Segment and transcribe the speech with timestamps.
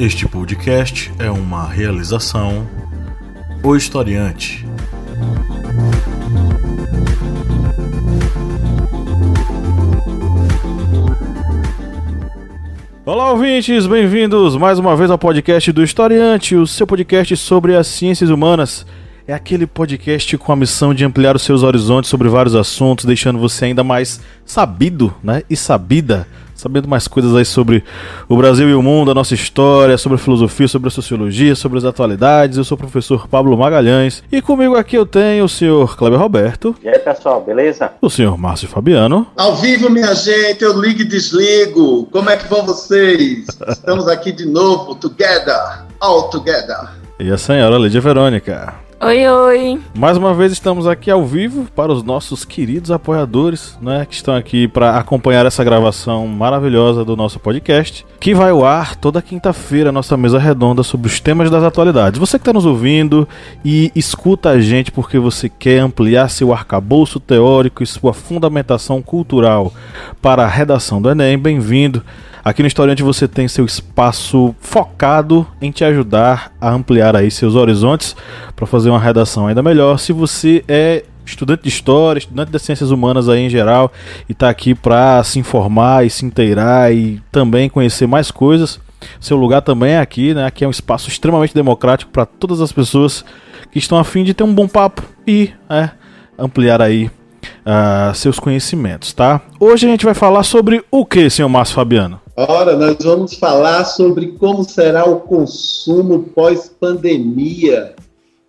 [0.00, 2.66] Este podcast é uma realização
[3.62, 4.66] O Historiante.
[13.04, 17.86] Olá, ouvintes, bem-vindos mais uma vez ao podcast do Historiante, o seu podcast sobre as
[17.86, 18.86] ciências humanas.
[19.28, 23.38] É aquele podcast com a missão de ampliar os seus horizontes sobre vários assuntos, deixando
[23.38, 26.26] você ainda mais sabido, né, e sabida
[26.60, 27.82] sabendo mais coisas aí sobre
[28.28, 31.78] o Brasil e o mundo, a nossa história, sobre a filosofia, sobre a sociologia, sobre
[31.78, 32.58] as atualidades.
[32.58, 36.76] Eu sou o professor Pablo Magalhães e comigo aqui eu tenho o senhor Kleber Roberto.
[36.82, 37.92] E aí, pessoal, beleza?
[38.00, 39.26] O senhor Márcio Fabiano.
[39.36, 42.06] Ao vivo, minha gente, eu ligo e desligo.
[42.12, 43.46] Como é que vão vocês?
[43.68, 46.90] Estamos aqui de novo, together, all together.
[47.18, 48.89] E a senhora Lídia Verônica.
[49.02, 49.80] Oi, oi.
[49.96, 54.36] Mais uma vez estamos aqui ao vivo para os nossos queridos apoiadores, né, que estão
[54.36, 59.90] aqui para acompanhar essa gravação maravilhosa do nosso podcast, que vai ao ar toda quinta-feira,
[59.90, 62.20] nossa mesa redonda sobre os temas das atualidades.
[62.20, 63.26] Você que está nos ouvindo
[63.64, 69.72] e escuta a gente porque você quer ampliar seu arcabouço teórico e sua fundamentação cultural
[70.20, 72.04] para a redação do Enem, bem-vindo.
[72.42, 77.54] Aqui no Historiante você tem seu espaço focado em te ajudar a ampliar aí seus
[77.54, 78.16] horizontes
[78.56, 79.98] para fazer uma redação ainda melhor.
[79.98, 83.92] Se você é estudante de história, estudante das ciências humanas aí em geral
[84.26, 88.80] e está aqui para se informar e se inteirar e também conhecer mais coisas,
[89.20, 90.46] seu lugar também é aqui, né?
[90.46, 93.22] Aqui é um espaço extremamente democrático para todas as pessoas
[93.70, 95.90] que estão a fim de ter um bom papo e é,
[96.38, 97.10] ampliar aí
[97.60, 99.40] uh, seus conhecimentos, tá?
[99.58, 102.20] Hoje a gente vai falar sobre o que, senhor Márcio Fabiano?
[102.48, 107.94] Ora, nós vamos falar sobre como será o consumo pós-pandemia.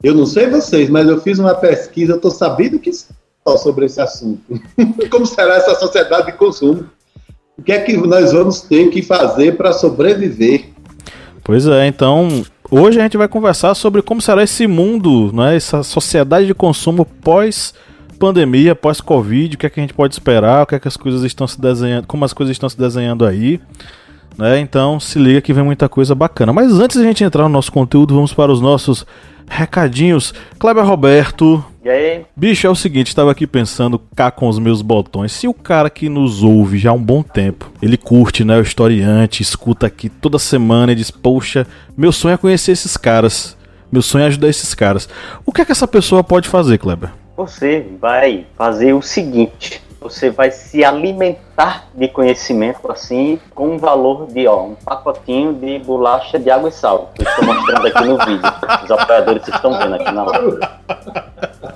[0.02, 3.88] Eu não sei vocês, mas eu fiz uma pesquisa, eu estou sabendo que só sobre
[3.88, 4.42] esse assunto.
[5.12, 6.86] como será essa sociedade de consumo?
[7.58, 10.70] O que é que nós vamos ter que fazer para sobreviver?
[11.44, 15.84] Pois é, então hoje a gente vai conversar sobre como será esse mundo, né, essa
[15.84, 17.74] sociedade de consumo pós
[18.22, 20.96] pandemia, pós-Covid, o que é que a gente pode esperar, o que é que as
[20.96, 23.60] coisas estão se desenhando, como as coisas estão se desenhando aí.
[24.38, 24.60] Né?
[24.60, 26.54] Então se liga que vem muita coisa bacana.
[26.54, 29.08] Mas antes de a gente entrar no nosso conteúdo, vamos para os nossos
[29.48, 30.36] recadinhos.
[30.60, 31.66] Kleber Roberto.
[31.84, 32.26] E aí?
[32.36, 35.32] Bicho, é o seguinte, estava aqui pensando cá com os meus botões.
[35.32, 38.62] Se o cara que nos ouve já há um bom tempo, ele curte, né, o
[38.62, 41.66] historiante, escuta aqui toda semana e diz: Poxa,
[41.98, 43.58] meu sonho é conhecer esses caras.
[43.92, 45.10] Meu sonho é ajudar esses caras.
[45.44, 47.10] O que é que essa pessoa pode fazer, Kleber?
[47.36, 54.28] Você vai fazer o seguinte: você vai se alimentar de conhecimento assim com um valor
[54.28, 57.12] de ó, um pacotinho de bolacha de água e sal.
[57.16, 58.52] Que eu estou mostrando aqui no vídeo.
[58.84, 60.60] Os operadores estão vendo aqui na live.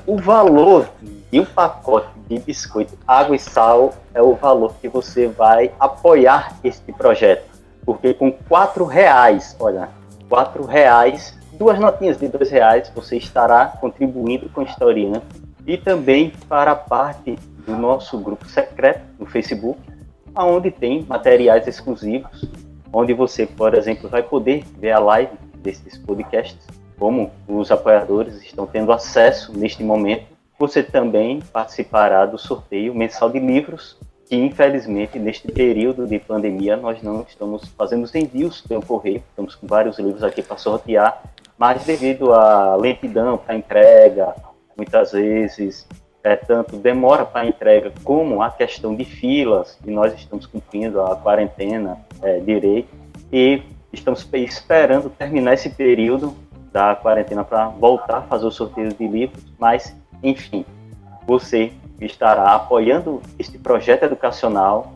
[0.05, 0.87] O valor
[1.31, 6.57] de um pacote de biscoito água e sal é o valor que você vai apoiar
[6.63, 7.49] este projeto.
[7.85, 9.89] Porque com quatro reais, olha,
[10.27, 16.31] quatro reais, duas notinhas de dois reais, você estará contribuindo com o historiante e também
[16.47, 19.79] para a parte do nosso grupo secreto no Facebook,
[20.35, 22.45] onde tem materiais exclusivos,
[22.91, 26.67] onde você, por exemplo, vai poder ver a live desses podcasts,
[26.97, 30.25] como os apoiadores estão tendo acesso neste momento.
[30.57, 33.97] Você também participará do sorteio mensal de livros,
[34.27, 39.55] que infelizmente neste período de pandemia nós não estamos fazendo os envios pelo correio, estamos
[39.55, 41.21] com vários livros aqui para sortear,
[41.57, 44.35] mas devido à lentidão para entrega,
[44.75, 45.87] muitas vezes
[46.23, 51.15] é, tanto demora para entrega como a questão de filas, e nós estamos cumprindo a
[51.15, 52.89] quarentena é, direito,
[53.31, 53.61] e
[53.93, 56.35] estamos esperando terminar esse período
[56.71, 60.65] da quarentena para voltar a fazer o sorteio de livros, mas, enfim,
[61.27, 61.71] você
[62.01, 64.93] estará apoiando este projeto educacional,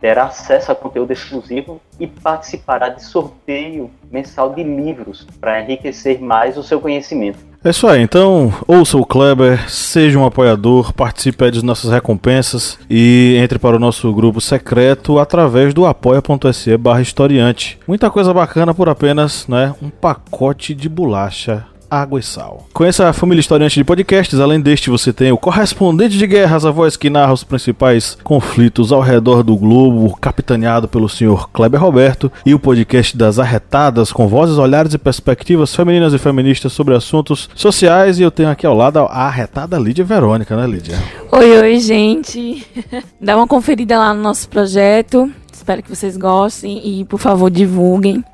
[0.00, 6.56] terá acesso a conteúdo exclusivo e participará de sorteio mensal de livros para enriquecer mais
[6.56, 7.49] o seu conhecimento.
[7.62, 13.36] É isso aí, então ouça o Kleber, seja um apoiador, participe das nossas recompensas e
[13.38, 17.78] entre para o nosso grupo secreto através do apoia.se barra historiante.
[17.86, 22.66] Muita coisa bacana por apenas né, um pacote de bolacha água e sal.
[22.72, 24.38] Conheça a família historiante de podcasts.
[24.38, 28.92] Além deste, você tem o correspondente de guerras, a voz que narra os principais conflitos
[28.92, 34.28] ao redor do globo, capitaneado pelo senhor Kleber Roberto, e o podcast das arretadas, com
[34.28, 38.18] vozes, olhares e perspectivas femininas e feministas sobre assuntos sociais.
[38.18, 40.96] E eu tenho aqui ao lado a arretada Lídia Verônica, né, Lídia?
[41.32, 42.66] Oi, oi, gente.
[43.20, 45.30] Dá uma conferida lá no nosso projeto.
[45.52, 48.24] Espero que vocês gostem e, por favor, divulguem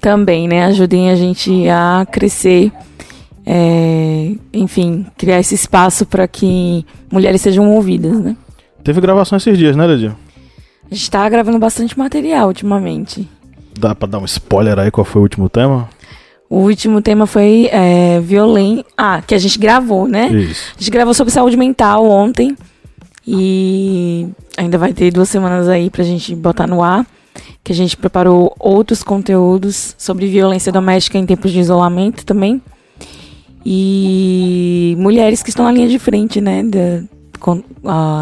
[0.00, 0.64] também, né?
[0.66, 2.72] Ajudem a gente a crescer,
[3.44, 8.36] é, enfim, criar esse espaço para que mulheres sejam ouvidas, né?
[8.82, 10.16] Teve gravação esses dias, né, Lidia?
[10.90, 13.28] A gente tá gravando bastante material ultimamente.
[13.78, 15.88] Dá pra dar um spoiler aí qual foi o último tema?
[16.48, 18.22] O último tema foi é.
[18.96, 20.28] Ah, que a gente gravou, né?
[20.28, 20.72] Isso.
[20.74, 22.56] A gente gravou sobre saúde mental ontem.
[23.26, 27.06] E ainda vai ter duas semanas aí pra gente botar no ar.
[27.68, 32.62] Que a gente preparou outros conteúdos sobre violência doméstica em tempos de isolamento também.
[33.62, 36.62] E mulheres que estão na linha de frente, né?
[36.62, 37.04] De,
[37.38, 37.62] com,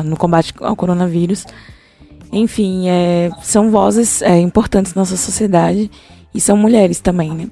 [0.05, 1.47] no combate ao coronavírus.
[2.33, 5.93] Enfim, é, são vozes é, importantes na nossa sociedade.
[6.35, 7.47] E são mulheres também, né?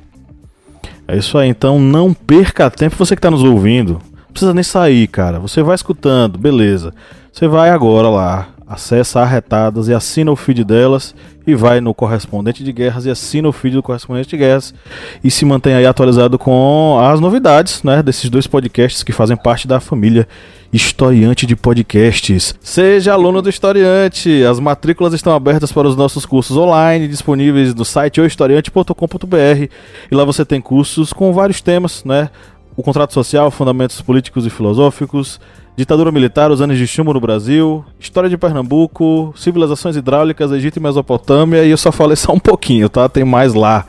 [1.06, 2.96] É isso aí, então não perca tempo.
[2.96, 5.38] Você que está nos ouvindo, não precisa nem sair, cara.
[5.38, 6.92] Você vai escutando, beleza.
[7.32, 11.14] Você vai agora lá, acessa Arretadas e assina o feed delas
[11.46, 14.74] e vai no correspondente de guerras e assina o feed do correspondente de guerras
[15.22, 19.68] e se mantém aí atualizado com as novidades, né, desses dois podcasts que fazem parte
[19.68, 20.26] da família
[20.74, 22.52] Historiante de Podcasts.
[22.60, 24.42] Seja aluno do Historiante.
[24.42, 29.68] As matrículas estão abertas para os nossos cursos online, disponíveis no site ohistoriante.com.br.
[30.10, 32.28] E lá você tem cursos com vários temas, né?
[32.76, 35.38] O contrato social, fundamentos políticos e filosóficos,
[35.76, 40.80] Ditadura militar, os anos de chumbo no Brasil, história de Pernambuco, civilizações hidráulicas, Egito e
[40.80, 43.08] Mesopotâmia, e eu só falei só um pouquinho, tá?
[43.08, 43.84] Tem mais lá.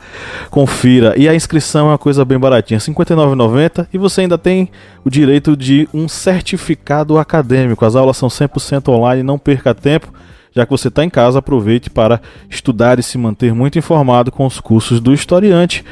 [0.50, 1.14] Confira.
[1.16, 4.68] E a inscrição é uma coisa bem baratinha, R$ 59,90, e você ainda tem
[5.04, 7.84] o direito de um certificado acadêmico.
[7.84, 10.12] As aulas são 100% online, não perca tempo.
[10.52, 14.44] Já que você está em casa, aproveite para estudar e se manter muito informado com
[14.44, 15.84] os cursos do historiante.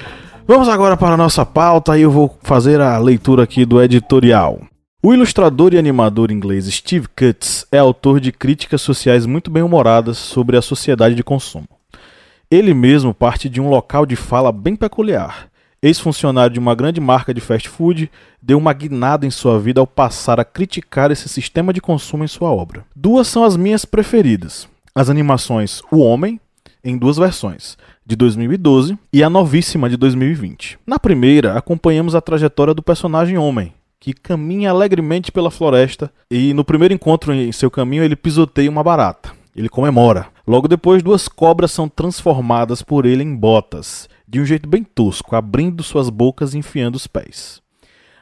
[0.44, 4.58] Vamos agora para a nossa pauta e eu vou fazer a leitura aqui do editorial.
[5.06, 10.56] O ilustrador e animador inglês Steve Cutts é autor de críticas sociais muito bem-humoradas sobre
[10.56, 11.68] a sociedade de consumo.
[12.50, 15.48] Ele mesmo parte de um local de fala bem peculiar.
[15.82, 18.10] Ex-funcionário de uma grande marca de fast food,
[18.40, 22.26] deu uma guinada em sua vida ao passar a criticar esse sistema de consumo em
[22.28, 22.86] sua obra.
[22.96, 26.40] Duas são as minhas preferidas: as animações O Homem,
[26.82, 30.78] em duas versões, de 2012 e a novíssima de 2020.
[30.86, 33.70] Na primeira, acompanhamos a trajetória do personagem Homem,
[34.04, 38.84] que caminha alegremente pela floresta e no primeiro encontro em seu caminho ele pisoteia uma
[38.84, 39.32] barata.
[39.56, 40.26] Ele comemora.
[40.46, 45.34] Logo depois, duas cobras são transformadas por ele em botas, de um jeito bem tosco,
[45.34, 47.62] abrindo suas bocas e enfiando os pés.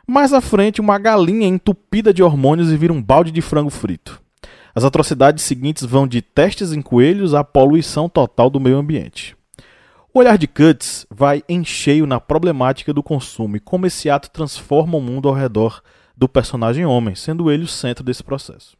[0.06, 4.22] Mais à frente, uma galinha entupida de hormônios e vira um balde de frango frito.
[4.72, 9.36] As atrocidades seguintes vão de testes em coelhos à poluição total do meio ambiente.
[10.14, 14.30] O olhar de Cutts vai em cheio na problemática do consumo e como esse ato
[14.30, 15.82] transforma o mundo ao redor
[16.14, 18.76] do personagem homem, sendo ele o centro desse processo.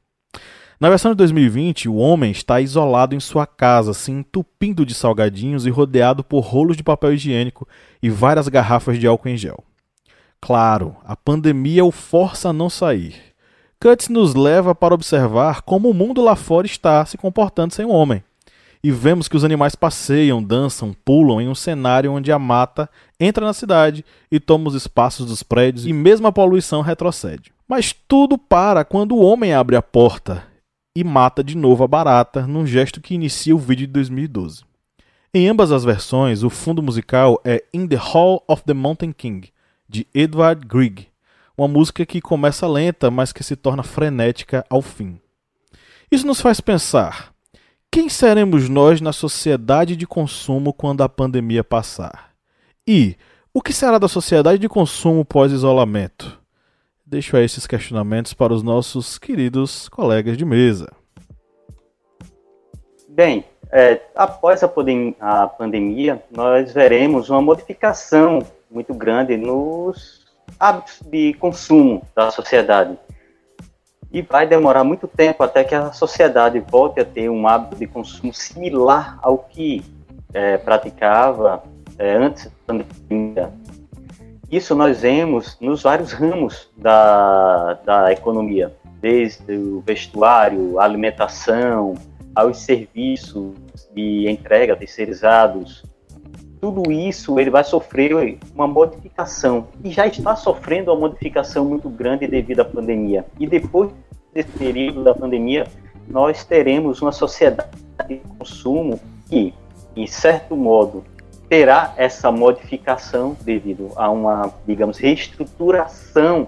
[0.79, 5.65] Na versão de 2020, o homem está isolado em sua casa, se entupindo de salgadinhos
[5.65, 7.67] e rodeado por rolos de papel higiênico
[8.03, 9.65] e várias garrafas de álcool em gel.
[10.39, 13.15] Claro, a pandemia o força a não sair.
[13.81, 17.91] Cutts nos leva para observar como o mundo lá fora está se comportando sem o
[17.91, 18.23] homem
[18.85, 23.47] e vemos que os animais passeiam, dançam, pulam em um cenário onde a mata entra
[23.47, 27.53] na cidade e toma os espaços dos prédios e mesmo a poluição retrocede.
[27.69, 30.45] Mas tudo para quando o homem abre a porta
[30.97, 34.65] e mata de novo a barata num gesto que inicia o vídeo de 2012.
[35.33, 39.51] Em ambas as versões, o fundo musical é In the Hall of the Mountain King,
[39.89, 41.09] de Edward Grieg,
[41.57, 45.19] uma música que começa lenta, mas que se torna frenética ao fim.
[46.11, 47.32] Isso nos faz pensar:
[47.93, 52.31] quem seremos nós na sociedade de consumo quando a pandemia passar?
[52.89, 53.17] E
[53.53, 56.41] o que será da sociedade de consumo pós-isolamento?
[57.05, 60.91] Deixo aí esses questionamentos para os nossos queridos colegas de mesa.
[63.11, 64.73] Bem, é, após a,
[65.21, 68.39] a pandemia, nós veremos uma modificação
[68.71, 70.25] muito grande nos
[70.59, 72.97] hábitos de consumo da sociedade
[74.13, 77.87] e vai demorar muito tempo até que a sociedade volte a ter um hábito de
[77.87, 79.83] consumo similar ao que
[80.35, 81.63] é, praticava
[81.99, 83.53] é, antes da pandemia.
[84.51, 91.95] Isso nós vemos nos vários ramos da, da economia, desde o vestuário, alimentação,
[92.35, 93.55] aos serviços
[93.95, 95.83] de entrega terceirizados,
[96.63, 102.25] tudo isso ele vai sofrer uma modificação e já está sofrendo uma modificação muito grande
[102.29, 103.27] devido à pandemia.
[103.37, 103.91] E depois
[104.33, 105.67] desse período da pandemia,
[106.07, 107.69] nós teremos uma sociedade
[108.07, 109.53] de consumo que,
[109.97, 111.03] em certo modo,
[111.49, 116.47] terá essa modificação devido a uma, digamos, reestruturação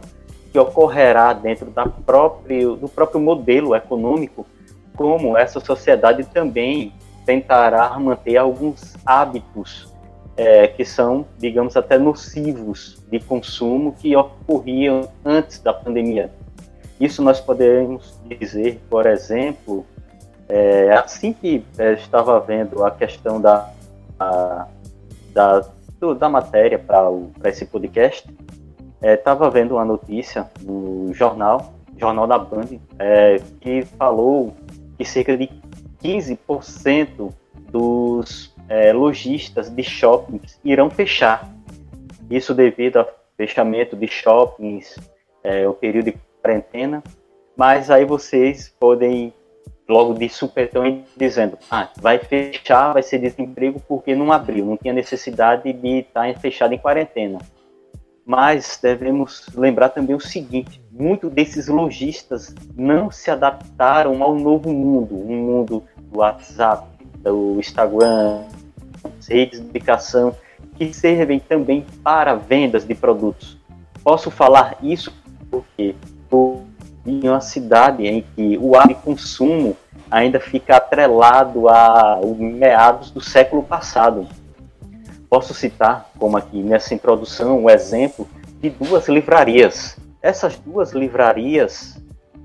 [0.53, 4.47] que ocorrerá dentro da próprio, do próprio modelo econômico,
[4.95, 6.93] como essa sociedade também
[7.27, 9.93] tentará manter alguns hábitos
[10.37, 16.31] é, que são, digamos, até nocivos de consumo que ocorriam antes da pandemia.
[16.99, 19.85] Isso nós podemos dizer, por exemplo,
[20.49, 23.73] é, assim que é, estava vendo a questão da
[25.33, 25.67] da,
[25.99, 27.11] do, da matéria para
[27.45, 28.29] esse podcast,
[29.03, 34.55] estava é, vendo uma notícia no jornal, Jornal da Band, é, que falou
[34.97, 35.51] que cerca de
[36.03, 37.33] 15%
[37.71, 41.49] dos é, lojistas de shoppings irão fechar.
[42.31, 44.97] Isso devido ao fechamento de shoppings,
[45.43, 47.03] é, o período de quarentena.
[47.57, 49.33] Mas aí vocês podem
[49.89, 54.95] logo de supetão dizendo, ah, vai fechar, vai ser desemprego porque não abriu, não tinha
[54.95, 57.39] necessidade de estar fechado em quarentena.
[58.27, 65.15] Mas devemos lembrar também o seguinte: muitos desses lojistas não se adaptaram ao novo mundo,
[65.15, 66.87] um mundo do WhatsApp,
[67.19, 68.45] do Instagram,
[69.29, 70.35] redes de comunicação,
[70.77, 73.59] que servem também para vendas de produtos.
[74.03, 75.13] Posso falar isso
[75.51, 75.95] porque
[77.07, 79.77] em uma cidade em que o hábito de consumo
[80.11, 84.27] ainda fica atrelado a meados do século passado.
[85.29, 88.29] Posso citar, como aqui nessa introdução, um exemplo
[88.61, 89.97] de duas livrarias.
[90.23, 91.94] Essas duas livrarias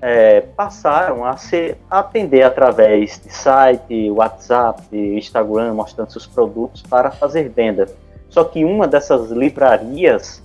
[0.00, 7.48] é, passaram a se atender através de site, WhatsApp, Instagram, mostrando seus produtos para fazer
[7.50, 7.88] venda.
[8.28, 10.42] Só que uma dessas livrarias,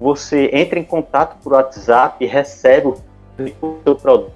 [0.00, 4.32] você entra em contato por WhatsApp e recebe o seu produto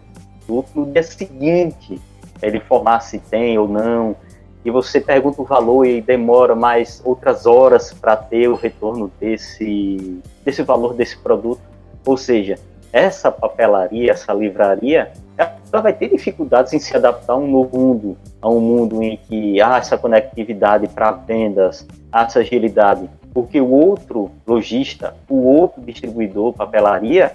[0.74, 2.00] no dia seguinte,
[2.42, 4.16] ele informar se tem ou não,
[4.64, 10.20] e você pergunta o valor e demora mais outras horas para ter o retorno desse,
[10.44, 11.60] desse valor desse produto.
[12.04, 12.58] Ou seja,
[12.92, 18.18] essa papelaria, essa livraria, ela vai ter dificuldades em se adaptar a um novo mundo,
[18.40, 23.70] a um mundo em que há essa conectividade para vendas, há essa agilidade, porque o
[23.70, 27.32] outro lojista, o outro distribuidor, papelaria,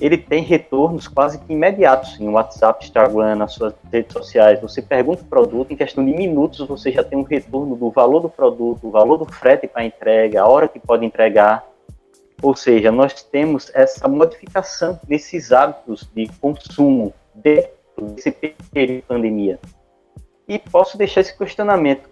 [0.00, 4.60] ele tem retornos quase que imediatos em WhatsApp, Instagram, nas suas redes sociais.
[4.60, 8.20] Você pergunta o produto, em questão de minutos você já tem um retorno do valor
[8.20, 11.67] do produto, o valor do frete para entrega, a hora que pode entregar.
[12.42, 19.58] Ou seja, nós temos essa modificação desses hábitos de consumo dentro desse período de pandemia.
[20.46, 22.08] E posso deixar esse questionamento.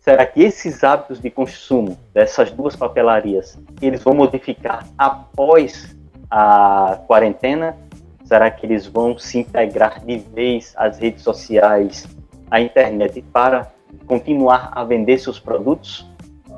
[0.00, 5.94] Será que esses hábitos de consumo dessas duas papelarias, eles vão modificar após
[6.30, 7.76] a quarentena?
[8.24, 12.06] Será que eles vão se integrar de vez às redes sociais,
[12.50, 13.70] à internet, para
[14.06, 16.06] continuar a vender seus produtos?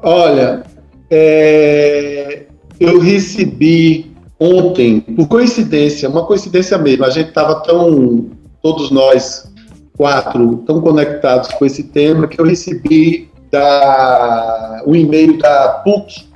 [0.02, 0.62] Olha,
[1.10, 2.46] é,
[2.80, 8.30] eu recebi ontem, por coincidência, uma coincidência mesmo, a gente estava tão,
[8.62, 9.52] todos nós
[9.98, 16.26] quatro, tão conectados com esse tema, que eu recebi da, um e-mail da PUC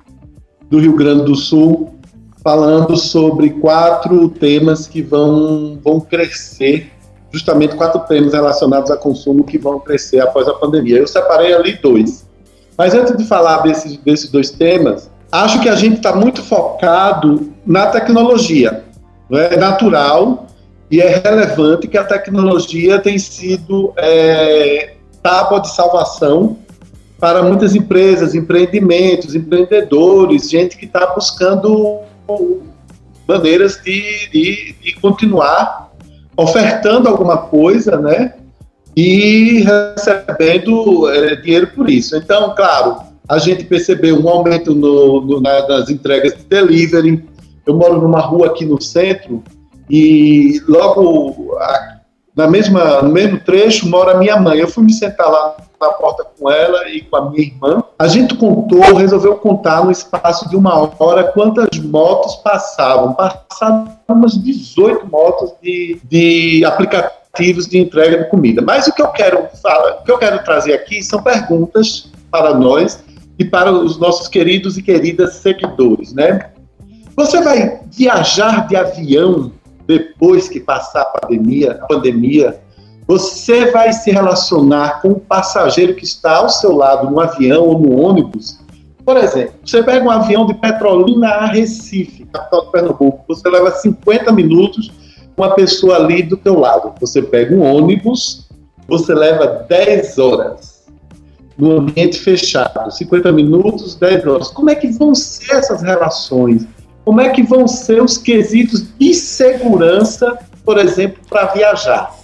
[0.69, 1.95] do Rio Grande do Sul,
[2.43, 6.93] falando sobre quatro temas que vão, vão crescer,
[7.33, 10.99] justamente quatro temas relacionados a consumo que vão crescer após a pandemia.
[10.99, 12.27] Eu separei ali dois.
[12.77, 15.11] Mas antes de falar desses, desses dois temas,
[15.43, 18.85] acho que a gente está muito focado na tecnologia.
[19.31, 20.47] É natural
[20.91, 26.59] e é relevante que a tecnologia tem sido é, tábua de salvação
[27.19, 32.01] para muitas empresas, empreendimentos, empreendedores, gente que está buscando
[33.27, 35.91] maneiras de, de, de continuar
[36.37, 38.35] ofertando alguma coisa, né?
[38.97, 42.17] E recebendo é, dinheiro por isso.
[42.17, 47.25] Então, claro, a gente percebeu um aumento no, no, nas entregas de delivery.
[47.67, 49.43] Eu moro numa rua aqui no centro
[49.89, 51.57] e logo
[52.37, 54.59] na mesma, no mesmo trecho mora minha mãe.
[54.59, 57.83] Eu fui me sentar lá na porta com ela e com a minha irmã.
[57.99, 63.15] A gente contou, resolveu contar no espaço de uma hora quantas motos passavam.
[63.15, 68.61] Passavam umas 18 motos de, de aplicativos de entrega de comida.
[68.61, 72.53] Mas o que eu quero falar, o que eu quero trazer aqui são perguntas para
[72.53, 73.03] nós
[73.39, 76.51] e para os nossos queridos e queridas seguidores, né?
[77.17, 79.53] Você vai viajar de avião
[79.87, 82.61] depois que passar a pandemia, a pandemia,
[83.07, 87.79] você vai se relacionar com o passageiro que está ao seu lado no avião ou
[87.79, 88.59] no ônibus.
[89.05, 93.71] Por exemplo, você pega um avião de Petrolina a Recife, capital de Pernambuco, você leva
[93.71, 94.91] 50 minutos
[95.37, 96.95] com uma pessoa ali do teu lado.
[97.01, 98.49] Você pega um ônibus,
[98.89, 100.74] você leva 10 horas
[101.57, 104.49] no ambiente fechado, 50 minutos, 10 horas.
[104.49, 106.67] Como é que vão ser essas relações?
[107.05, 112.15] como é que vão ser os quesitos de segurança, por exemplo, para viajar?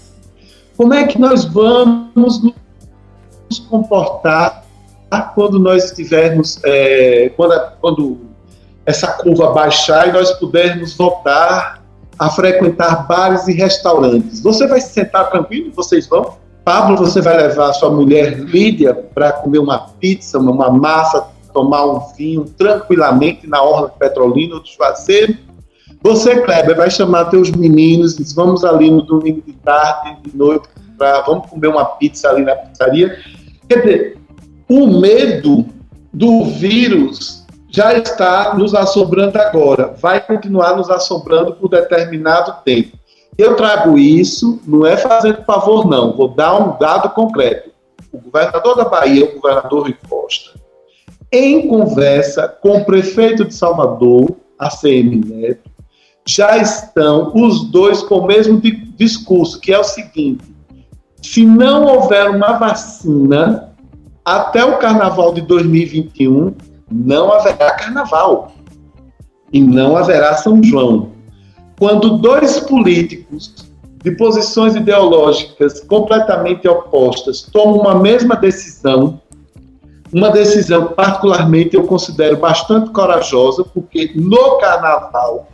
[0.76, 4.64] Como é que nós vamos nos comportar
[5.34, 8.20] quando nós estivermos, é, quando, quando
[8.86, 11.82] essa curva baixar e nós pudermos voltar
[12.18, 14.40] a frequentar bares e restaurantes?
[14.40, 15.70] Você vai se sentar tranquilo?
[15.74, 16.38] Vocês vão?
[16.70, 21.98] Pablo, você vai levar sua mulher Lídia para comer uma pizza, uma massa, tomar um
[22.16, 25.36] vinho tranquilamente na orla petrolina do Juazeiro.
[26.00, 30.68] Você, Kleber, vai chamar teus meninos, diz, vamos ali no domingo de tarde, de noite,
[30.96, 33.18] pra, vamos comer uma pizza ali na pizzaria.
[33.68, 34.18] Quer dizer,
[34.68, 35.66] o medo
[36.12, 42.96] do vírus já está nos assombrando agora, vai continuar nos assombrando por determinado tempo.
[43.38, 47.70] Eu trago isso, não é fazendo favor, não, vou dar um dado concreto.
[48.12, 50.58] O governador da Bahia, o governador Rui Costa,
[51.32, 55.70] em conversa com o prefeito de Salvador, ACM Neto,
[56.26, 60.44] já estão os dois com o mesmo discurso, que é o seguinte:
[61.22, 63.72] se não houver uma vacina
[64.24, 66.54] até o carnaval de 2021,
[66.90, 68.52] não haverá carnaval
[69.52, 71.10] e não haverá São João.
[71.80, 73.54] Quando dois políticos
[74.04, 79.18] de posições ideológicas completamente opostas tomam uma mesma decisão,
[80.12, 85.48] uma decisão particularmente eu considero bastante corajosa, porque no carnaval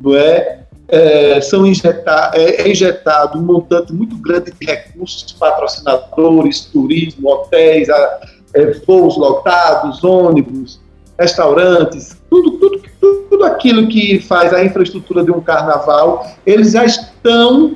[0.00, 6.64] não é, é são injetar, é, é injetado um montante muito grande de recursos, patrocinadores,
[6.72, 8.20] turismo, hotéis, a,
[8.54, 10.80] é, voos lotados, ônibus,
[11.18, 12.82] restaurantes, tudo, tudo,
[13.30, 17.74] tudo aquilo que faz a infraestrutura de um carnaval, eles já estão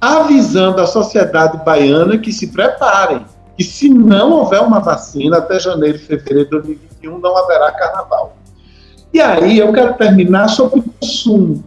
[0.00, 3.24] avisando a sociedade baiana que se preparem,
[3.56, 8.36] que se não houver uma vacina até janeiro, fevereiro de 2021, não haverá carnaval.
[9.12, 11.62] E aí eu quero terminar sobre o consumo.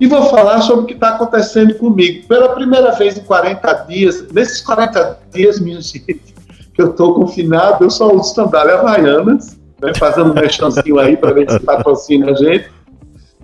[0.00, 2.28] E vou falar sobre o que está acontecendo comigo.
[2.28, 6.34] Pela primeira vez em 40 dias, nesses 40 dias, minha gente,
[6.72, 11.32] que eu estou confinado, eu só uso sandália havaianas, né, fazendo um mexãozinho aí para
[11.32, 12.70] ver se patrocina a gente,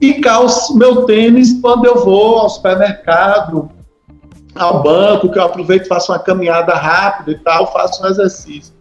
[0.00, 3.70] e calço meu tênis quando eu vou ao supermercado,
[4.54, 8.74] ao banco, que eu aproveito faço uma caminhada rápida e tal, faço um exercício.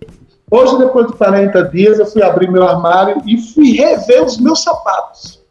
[0.49, 4.61] Hoje, depois de 40 dias, eu fui abrir meu armário e fui rever os meus
[4.61, 5.41] sapatos.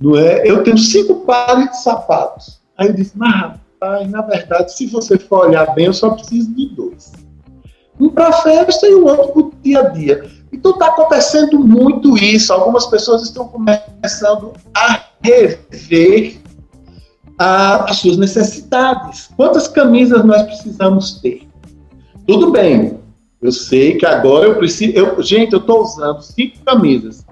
[0.00, 0.48] Não é?
[0.48, 2.60] Eu tenho cinco pares de sapatos.
[2.76, 6.54] Aí eu disse, mas rapaz, na verdade, se você for olhar bem, eu só preciso
[6.54, 7.12] de dois.
[7.98, 10.30] Um para festa e o outro para o dia a dia.
[10.54, 12.52] Então está acontecendo muito isso.
[12.52, 16.36] Algumas pessoas estão começando a rever
[17.36, 19.30] a, as suas necessidades.
[19.36, 21.48] Quantas camisas nós precisamos ter?
[22.24, 23.00] Tudo bem,
[23.42, 24.92] eu sei que agora eu preciso.
[24.96, 27.26] Eu, gente, eu estou usando cinco camisas.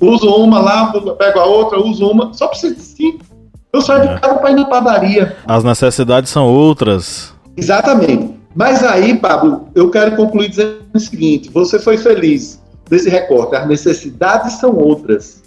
[0.00, 2.32] Uso uma lá, pego a outra, uso uma.
[2.32, 3.24] Só preciso de cinco.
[3.72, 4.14] Eu saio é.
[4.14, 5.36] de casa para ir na padaria.
[5.46, 7.34] As necessidades são outras.
[7.56, 8.34] Exatamente.
[8.54, 13.56] Mas aí, Pablo, eu quero concluir dizendo o seguinte: você foi feliz nesse recorte.
[13.56, 15.42] As necessidades são outras.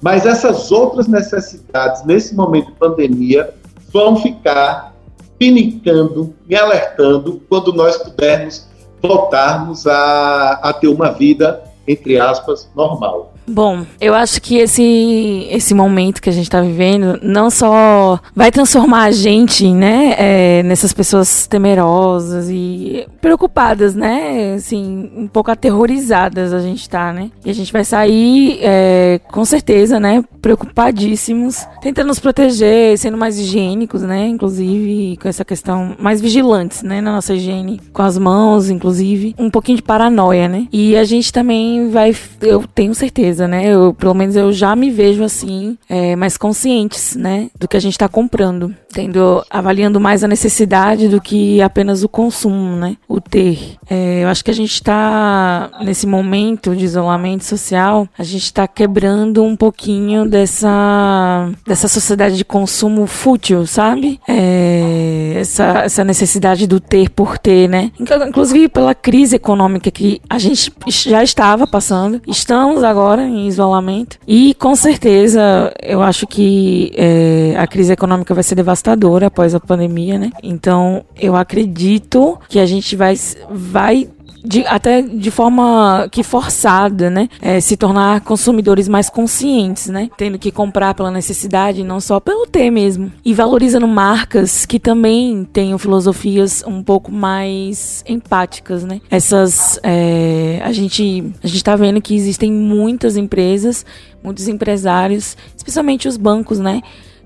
[0.00, 3.52] Mas essas outras necessidades, nesse momento de pandemia,
[3.92, 4.94] vão ficar
[5.38, 8.68] pinicando, me alertando quando nós pudermos
[9.02, 13.32] voltarmos a, a ter uma vida, entre aspas, normal.
[13.52, 18.52] Bom, eu acho que esse, esse momento que a gente está vivendo não só vai
[18.52, 26.52] transformar a gente, né, é, nessas pessoas temerosas e preocupadas, né, assim, um pouco aterrorizadas
[26.52, 32.06] a gente tá, né, e a gente vai sair, é, com certeza, né, preocupadíssimos, tentando
[32.06, 37.34] nos proteger, sendo mais higiênicos, né, inclusive com essa questão, mais vigilantes, né, na nossa
[37.34, 42.14] higiene, com as mãos, inclusive, um pouquinho de paranoia, né, e a gente também vai,
[42.42, 43.66] eu tenho certeza né?
[43.66, 47.50] Eu, pelo menos eu já me vejo assim, é, mais conscientes, né?
[47.58, 48.74] Do que a gente está comprando.
[48.92, 52.96] Tendo, avaliando mais a necessidade do que apenas o consumo, né?
[53.08, 53.76] O ter.
[53.88, 58.66] É, eu acho que a gente está, nesse momento de isolamento social, a gente está
[58.66, 64.20] quebrando um pouquinho dessa, dessa sociedade de consumo fútil, sabe?
[64.28, 67.92] É, essa, essa necessidade do ter por ter, né?
[68.28, 74.18] Inclusive pela crise econômica que a gente já estava passando, estamos agora em isolamento.
[74.26, 79.60] E com certeza eu acho que é, a crise econômica vai ser devastadora após a
[79.60, 80.30] pandemia, né?
[80.42, 83.14] Então eu acredito que a gente vai,
[83.50, 84.08] vai
[84.44, 87.28] de, até de forma que forçada, né?
[87.40, 90.08] É, se tornar consumidores mais conscientes, né?
[90.16, 93.12] Tendo que comprar pela necessidade, não só pelo ter mesmo.
[93.24, 99.00] E valorizando marcas que também tenham filosofias um pouco mais empáticas, né?
[99.10, 99.78] Essas.
[99.82, 103.84] É, a, gente, a gente tá vendo que existem muitas empresas,
[104.22, 106.80] muitos empresários, especialmente os bancos, né?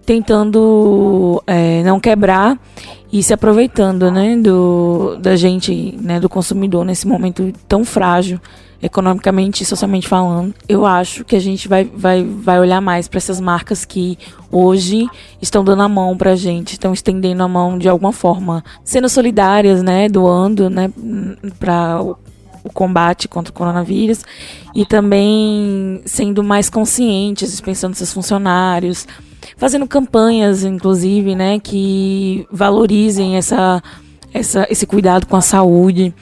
[0.04, 2.58] Tentando é, não quebrar
[3.14, 8.40] e se aproveitando, né, do, da gente, né, do consumidor nesse momento tão frágil
[8.82, 13.18] economicamente e socialmente falando, eu acho que a gente vai, vai, vai olhar mais para
[13.18, 14.18] essas marcas que
[14.50, 15.08] hoje
[15.40, 19.08] estão dando a mão para a gente, estão estendendo a mão de alguma forma, sendo
[19.08, 20.90] solidárias, né, doando, né,
[21.60, 22.18] para o,
[22.72, 24.24] combate contra o coronavírus
[24.74, 29.06] e também sendo mais conscientes, pensando nos seus funcionários,
[29.56, 33.82] fazendo campanhas, inclusive, né, que valorizem essa,
[34.32, 36.14] essa, esse cuidado com a saúde.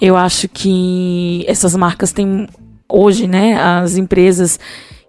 [0.00, 2.48] Eu acho que essas marcas têm
[2.88, 4.58] hoje, né, as empresas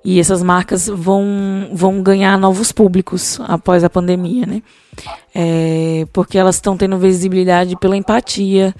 [0.04, 4.64] e essas marcas vão, vão ganhar novos públicos após a pandemia, né?
[5.36, 8.74] É, porque elas estão tendo visibilidade pela empatia,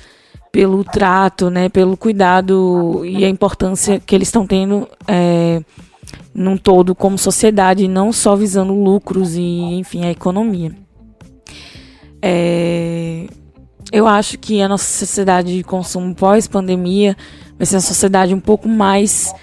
[0.52, 5.62] pelo trato, né, pelo cuidado e a importância que eles estão tendo é,
[6.34, 10.72] num todo como sociedade, não só visando lucros e, enfim, a economia.
[12.22, 13.28] É,
[13.92, 17.16] eu acho que a nossa sociedade de consumo pós-pandemia
[17.58, 19.34] vai ser uma sociedade um pouco mais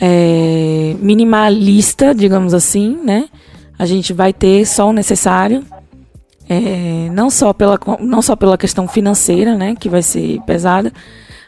[0.00, 3.28] é, minimalista, digamos assim, né?
[3.78, 5.64] A gente vai ter só o necessário,
[6.48, 9.74] é, não, só pela, não só pela questão financeira, né?
[9.74, 10.92] Que vai ser pesada,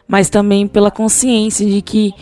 [0.08, 2.14] mas também pela consciência de que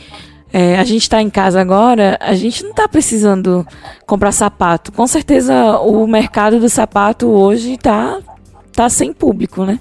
[0.53, 3.67] é, a gente está em casa agora, a gente não está precisando
[4.07, 4.91] comprar sapato.
[4.93, 8.19] Com certeza o mercado do sapato hoje está
[8.73, 9.79] tá sem público, né?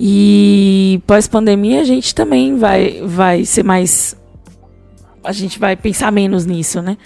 [0.00, 4.16] E pós-pandemia a gente também vai, vai ser mais.
[5.22, 6.96] A gente vai pensar menos nisso, né?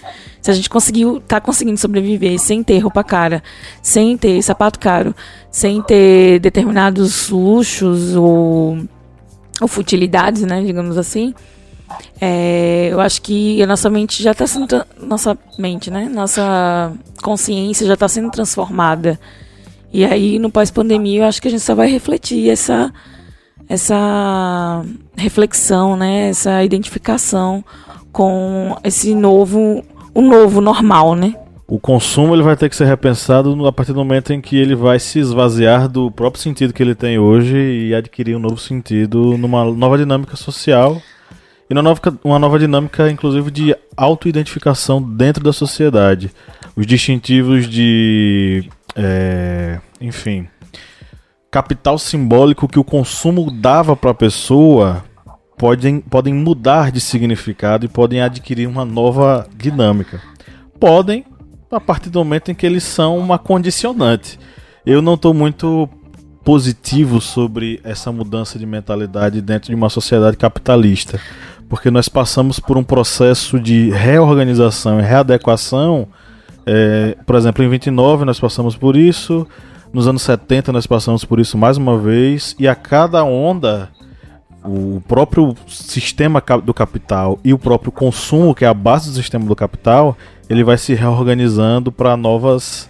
[0.41, 3.43] Se a gente conseguiu, tá conseguindo sobreviver sem ter roupa cara,
[3.81, 5.15] sem ter sapato caro,
[5.51, 8.77] sem ter determinados luxos ou,
[9.61, 10.63] ou futilidades, né?
[10.63, 11.33] Digamos assim.
[12.19, 14.85] É, eu acho que a nossa mente já está sendo.
[14.99, 16.09] Nossa mente, né?
[16.09, 19.19] Nossa consciência já está sendo transformada
[19.93, 22.91] e aí, no pós-pandemia, eu acho que a gente só vai refletir essa,
[23.69, 24.83] essa
[25.15, 26.29] reflexão, né?
[26.29, 27.63] Essa identificação
[28.11, 31.35] com esse novo, o novo normal, né?
[31.67, 34.73] O consumo ele vai ter que ser repensado a partir do momento em que ele
[34.73, 39.37] vai se esvaziar do próprio sentido que ele tem hoje e adquirir um novo sentido
[39.37, 40.99] numa nova dinâmica social
[41.79, 46.31] uma nova, uma nova dinâmica, inclusive, de autoidentificação dentro da sociedade.
[46.75, 50.47] Os distintivos de é, enfim,
[51.49, 55.03] capital simbólico que o consumo dava para a pessoa
[55.57, 60.21] podem, podem mudar de significado e podem adquirir uma nova dinâmica.
[60.79, 61.25] Podem,
[61.71, 64.39] a partir do momento em que eles são uma condicionante.
[64.85, 65.89] Eu não estou muito
[66.43, 71.19] positivo sobre essa mudança de mentalidade dentro de uma sociedade capitalista,
[71.73, 76.07] porque nós passamos por um processo de reorganização e readequação
[76.67, 79.47] é, por exemplo, em 29 nós passamos por isso,
[79.91, 83.89] nos anos 70 nós passamos por isso mais uma vez, e a cada onda,
[84.63, 89.43] o próprio sistema do capital e o próprio consumo, que é a base do sistema
[89.43, 90.15] do capital,
[90.47, 92.87] ele vai se reorganizando para novas.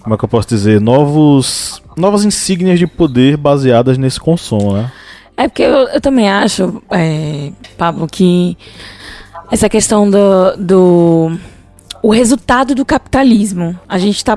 [0.00, 0.80] Como é que eu posso dizer?
[0.80, 4.92] Novos, novas insígnias de poder baseadas nesse consumo, né?
[5.36, 8.56] É porque eu, eu também acho, é, Pablo, que
[9.50, 11.38] essa questão do, do
[12.02, 13.78] o resultado do capitalismo.
[13.88, 14.36] A gente está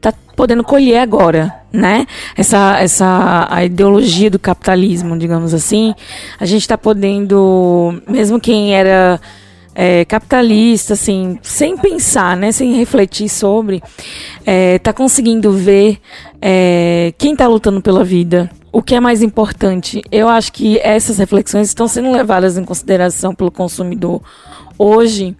[0.00, 2.06] tá podendo colher agora, né?
[2.34, 5.94] Essa, essa a ideologia do capitalismo, digamos assim,
[6.40, 9.20] a gente está podendo, mesmo quem era
[9.78, 13.82] é, capitalista, assim, sem pensar, né, sem refletir sobre,
[14.46, 15.98] é, conseguindo ver
[16.40, 20.02] é, quem está lutando pela vida, o que é mais importante.
[20.10, 24.22] Eu acho que essas reflexões estão sendo levadas em consideração pelo consumidor
[24.78, 25.36] hoje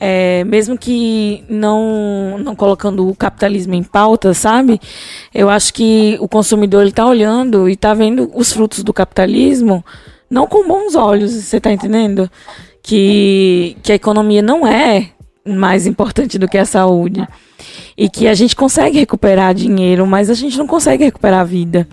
[0.00, 4.80] é, mesmo que não, não colocando o capitalismo em pauta, sabe?
[5.32, 9.84] Eu acho que o consumidor está olhando e está vendo os frutos do capitalismo
[10.28, 12.28] não com bons olhos, você está entendendo?
[12.86, 15.08] Que, que a economia não é
[15.46, 17.26] mais importante do que a saúde.
[17.96, 21.88] E que a gente consegue recuperar dinheiro, mas a gente não consegue recuperar a vida.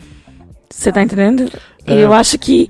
[0.69, 1.49] Você está entendendo?
[1.85, 1.93] É.
[1.93, 2.69] Eu acho que,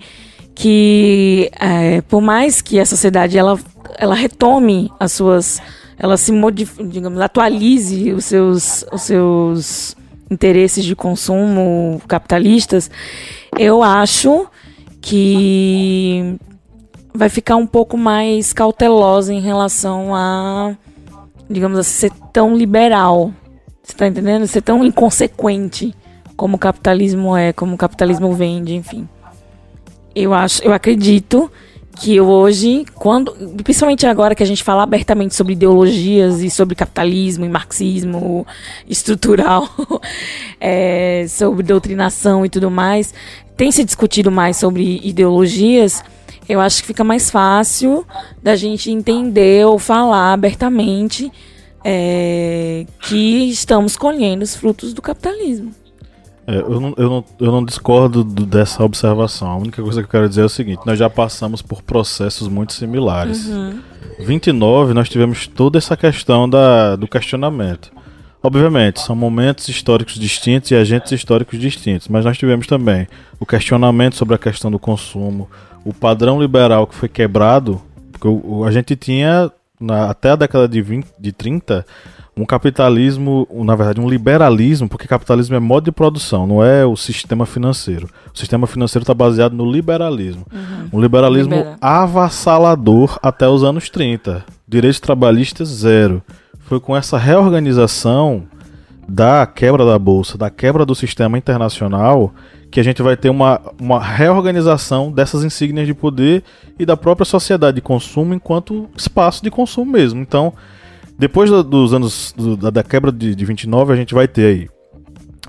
[0.54, 3.58] que é, por mais que a sociedade ela
[3.98, 5.62] ela retome as suas,
[5.98, 9.96] ela se modifique, digamos, atualize os seus, os seus
[10.30, 12.90] interesses de consumo capitalistas,
[13.58, 14.48] eu acho
[15.02, 16.38] que
[17.14, 20.76] vai ficar um pouco mais cautelosa em relação a,
[21.50, 23.34] digamos assim, ser tão liberal.
[23.84, 24.48] Você está entendendo?
[24.48, 25.94] Ser tão inconsequente
[26.36, 29.08] como o capitalismo é, como o capitalismo vende, enfim.
[30.16, 31.52] Eu acho, eu acredito
[31.96, 37.46] que hoje, quando, principalmente agora que a gente fala abertamente sobre ideologias e sobre capitalismo
[37.46, 38.48] e marxismo
[38.90, 39.70] estrutural,
[40.60, 43.14] é, sobre doutrinação e tudo mais,
[43.56, 46.04] tem se discutido mais sobre ideologias.
[46.52, 48.06] Eu acho que fica mais fácil
[48.44, 51.32] da gente entender ou falar abertamente
[51.84, 55.74] é, que estamos colhendo os frutos do capitalismo.
[56.46, 59.50] É, eu, não, eu, não, eu não discordo do, dessa observação.
[59.50, 62.48] A única coisa que eu quero dizer é o seguinte: nós já passamos por processos
[62.48, 63.48] muito similares.
[63.48, 63.80] Uhum.
[64.20, 67.92] 29, nós tivemos toda essa questão da, do questionamento.
[68.44, 73.08] Obviamente, são momentos históricos distintos e agentes históricos distintos, mas nós tivemos também
[73.40, 75.48] o questionamento sobre a questão do consumo,
[75.84, 80.68] o padrão liberal que foi quebrado, porque o, a gente tinha, na, até a década
[80.68, 81.86] de, 20, de 30,
[82.36, 86.96] um capitalismo, na verdade, um liberalismo, porque capitalismo é modo de produção, não é o
[86.96, 88.10] sistema financeiro.
[88.34, 90.46] O sistema financeiro está baseado no liberalismo.
[90.52, 90.90] Uhum.
[90.94, 91.78] Um liberalismo Libera.
[91.82, 94.46] avassalador até os anos 30.
[94.68, 96.22] Direitos trabalhistas, zero.
[96.62, 98.44] Foi com essa reorganização
[99.14, 102.34] da quebra da bolsa, da quebra do sistema internacional,
[102.72, 106.44] que a gente vai ter uma, uma reorganização dessas insígnias de poder
[106.80, 110.22] e da própria sociedade de consumo enquanto espaço de consumo mesmo.
[110.22, 110.54] Então,
[111.20, 114.46] depois do- dos anos do- da, da quebra de, de 29, a gente vai ter
[114.46, 114.70] aí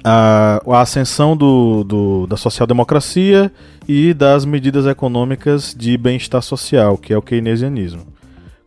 [0.04, 3.52] a, a ascensão do, do- da social-democracia
[3.88, 8.02] e das medidas econômicas de bem-estar social, que é o keynesianismo.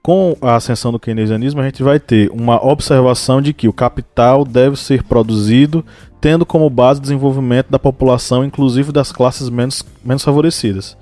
[0.06, 4.46] Com a ascensão do keynesianismo, a gente vai ter uma observação de que o capital
[4.46, 5.84] deve ser produzido
[6.22, 10.96] tendo como base o desenvolvimento da população, inclusive das classes menos, menos favorecidas.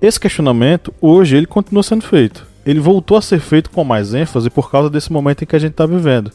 [0.00, 2.46] Esse questionamento, hoje, ele continua sendo feito.
[2.64, 5.58] Ele voltou a ser feito com mais ênfase por causa desse momento em que a
[5.58, 6.32] gente está vivendo.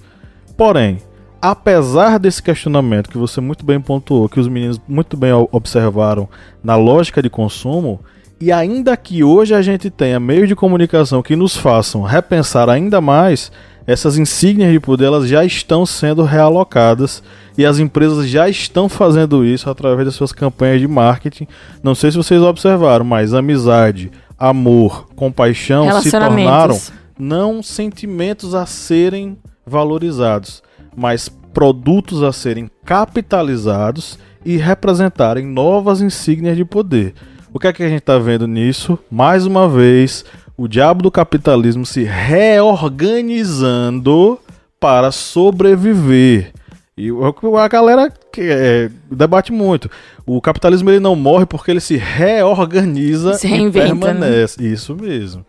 [0.56, 1.00] Porém,
[1.42, 6.30] apesar desse questionamento que você muito bem pontuou, que os meninos muito bem observaram
[6.64, 8.02] na lógica de consumo,
[8.44, 13.00] e ainda que hoje a gente tenha meios de comunicação que nos façam repensar ainda
[13.00, 13.50] mais,
[13.88, 17.24] essas insígnias de poder elas já estão sendo realocadas
[17.58, 21.48] e as empresas já estão fazendo isso através das suas campanhas de marketing.
[21.82, 26.78] Não sei se vocês observaram, mas amizade, amor, compaixão se tornaram
[27.18, 30.62] não sentimentos a serem valorizados,
[30.94, 37.14] mas produtos a serem capitalizados e representarem novas insígnias de poder.
[37.54, 38.98] O que é que a gente está vendo nisso?
[39.12, 40.26] Mais uma vez,
[40.58, 44.40] o diabo do capitalismo se reorganizando
[44.80, 46.52] para sobreviver.
[46.98, 49.90] E o- a galera que, é, debate muito.
[50.26, 53.72] O capitalismo ele não morre porque ele se reorganiza Se e né?
[53.72, 54.64] permanece.
[54.66, 55.46] Isso mesmo.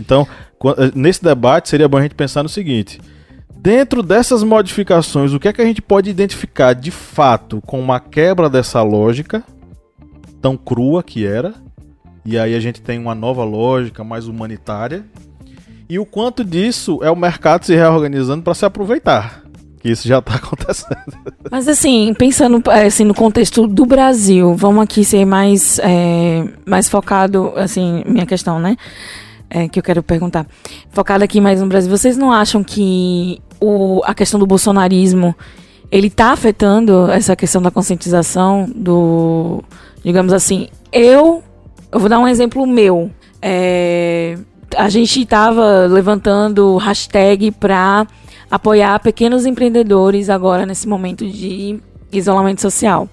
[0.00, 0.26] Então,
[0.78, 3.00] eh, nesse debate seria bom a gente pensar no seguinte:
[3.56, 7.98] dentro dessas modificações, o que é que a gente pode identificar de fato com uma
[8.00, 9.42] quebra dessa lógica
[10.46, 11.54] tão crua que era?
[12.24, 15.04] E aí a gente tem uma nova lógica mais humanitária.
[15.88, 19.42] E o quanto disso é o mercado se reorganizando para se aproveitar.
[19.80, 21.00] Que isso já está acontecendo.
[21.50, 27.52] Mas assim, pensando assim, no contexto do Brasil, vamos aqui ser mais, é, mais focado,
[27.56, 28.76] assim, minha questão, né?
[29.50, 30.46] É, que eu quero perguntar.
[30.90, 35.34] Focado aqui mais no Brasil, vocês não acham que o, a questão do bolsonarismo
[35.90, 39.62] ele tá afetando essa questão da conscientização do,
[40.06, 41.42] digamos assim, eu,
[41.90, 43.10] eu vou dar um exemplo meu.
[43.42, 44.38] É,
[44.76, 48.06] a gente estava levantando hashtag para
[48.48, 51.80] apoiar pequenos empreendedores agora nesse momento de
[52.12, 53.08] isolamento social.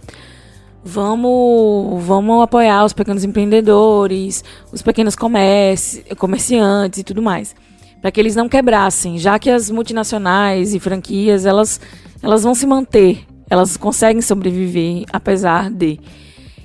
[0.85, 7.55] Vamos, vamos apoiar os pequenos empreendedores, os pequenos comerci comerciantes e tudo mais,
[8.03, 11.81] para que eles não quebrassem, já que as multinacionais e franquias elas,
[12.21, 15.99] elas vão se manter, elas conseguem sobreviver apesar de.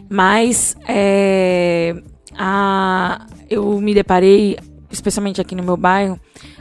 [0.09, 1.95] Mas é,
[2.37, 4.59] a, eu me deparei,
[4.91, 6.19] especialmente aqui no meu bairro,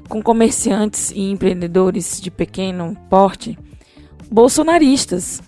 [0.09, 3.57] com comerciantes e empreendedores de pequeno porte
[4.29, 5.41] bolsonaristas.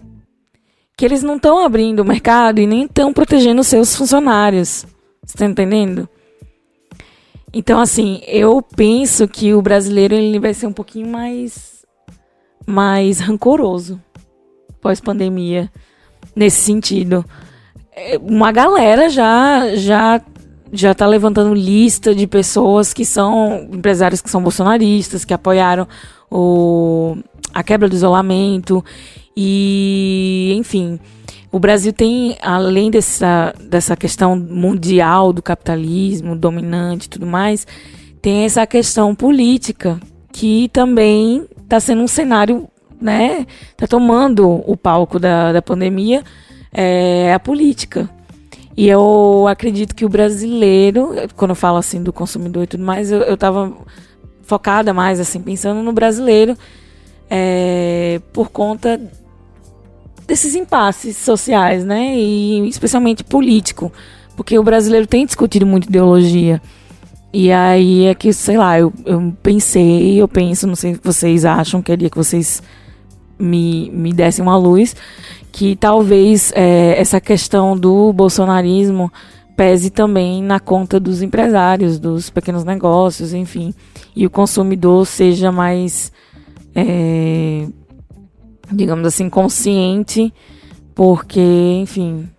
[0.97, 4.85] Que eles não estão abrindo o mercado e nem estão protegendo seus funcionários.
[5.25, 6.09] Você tá entendendo?
[7.53, 11.85] Então, assim, eu penso que o brasileiro ele vai ser um pouquinho mais,
[12.65, 13.99] mais rancoroso
[14.81, 15.71] pós-pandemia,
[16.35, 17.25] nesse sentido.
[18.21, 20.21] Uma galera já, já
[20.71, 25.87] já tá levantando lista de pessoas que são empresários que são bolsonaristas, que apoiaram
[26.29, 27.17] o,
[27.53, 28.83] a quebra do isolamento
[29.35, 30.99] e, enfim,
[31.51, 37.65] o Brasil tem, além dessa, dessa questão mundial do capitalismo dominante e tudo mais,
[38.21, 39.99] tem essa questão política
[40.31, 42.67] que também está sendo um cenário,
[43.01, 43.47] né?
[43.71, 46.23] Está tomando o palco da, da pandemia,
[46.71, 48.09] é a política.
[48.75, 53.11] E eu acredito que o brasileiro, quando eu falo assim do consumidor e tudo mais,
[53.11, 53.73] eu, eu tava
[54.43, 56.57] focada mais assim, pensando no brasileiro
[57.29, 58.99] é, por conta
[60.25, 62.15] desses impasses sociais, né?
[62.15, 63.91] E especialmente político.
[64.35, 66.61] Porque o brasileiro tem discutido muito ideologia.
[67.33, 71.45] E aí é que, sei lá, eu, eu pensei, eu penso, não sei se vocês
[71.45, 72.63] acham, queria que vocês
[73.39, 74.95] me, me dessem uma luz,
[75.51, 79.11] que talvez é, essa questão do bolsonarismo
[79.55, 83.73] pese também na conta dos empresários, dos pequenos negócios, enfim,
[84.15, 86.11] e o consumidor seja mais,
[86.73, 87.67] é,
[88.71, 90.33] digamos assim, consciente,
[90.95, 91.41] porque,
[91.81, 92.29] enfim,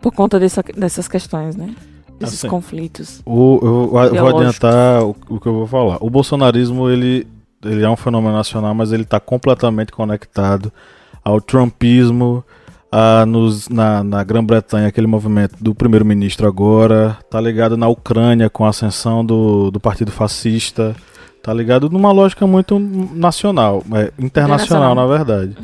[0.00, 1.74] por conta dessa, dessas questões, né?
[2.18, 3.22] Desses Assim, conflitos.
[3.24, 5.98] O, eu, eu vou adiantar o, o que eu vou falar.
[6.00, 7.26] O bolsonarismo, ele,
[7.64, 10.72] ele é um fenômeno nacional, mas ele está completamente conectado
[11.24, 12.44] ao trumpismo,
[12.90, 18.64] a, nos, na, na Grã-Bretanha, aquele movimento do primeiro-ministro agora, tá ligado na Ucrânia com
[18.64, 20.94] a ascensão do, do partido fascista,
[21.42, 24.94] tá ligado numa lógica muito nacional, é, internacional, Internacional.
[24.94, 25.56] na verdade.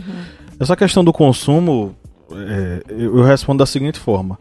[0.59, 1.95] Essa questão do consumo,
[2.33, 4.39] é, eu eu respondo da seguinte forma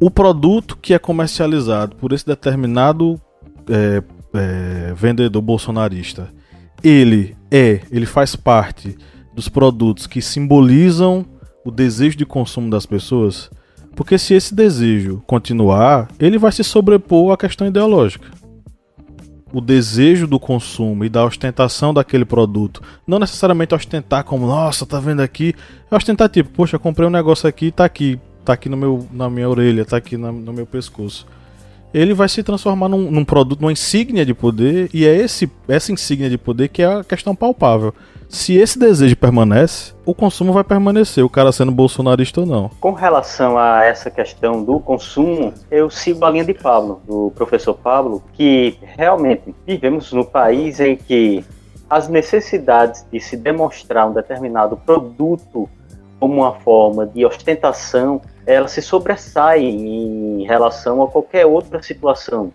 [0.00, 3.20] o produto que é comercializado por esse determinado
[3.68, 6.32] é, é, vendedor bolsonarista,
[6.82, 8.96] ele é, ele faz parte
[9.34, 11.24] dos produtos que simbolizam
[11.64, 13.50] o desejo de consumo das pessoas,
[13.94, 18.28] porque se esse desejo continuar, ele vai se sobrepor à questão ideológica.
[19.52, 25.00] O desejo do consumo e da ostentação daquele produto, não necessariamente ostentar como, nossa, tá
[25.00, 25.54] vendo aqui,
[25.90, 29.28] é ostentar tipo, poxa, comprei um negócio aqui, tá aqui, tá aqui no meu, na
[29.28, 31.26] minha orelha, tá aqui na- no meu pescoço.
[31.92, 35.92] Ele vai se transformar num, num produto, numa insígnia de poder, e é esse, essa
[35.92, 37.92] insígnia de poder que é a questão palpável.
[38.28, 42.70] Se esse desejo permanece, o consumo vai permanecer, o cara sendo bolsonarista ou não.
[42.80, 47.74] Com relação a essa questão do consumo, eu sigo a linha de Pablo, do professor
[47.74, 51.44] Pablo, que realmente vivemos no país em que
[51.90, 55.68] as necessidades de se demonstrar um determinado produto
[56.20, 62.52] como uma forma de ostentação, ela se sobressai em relação a qualquer outra situação.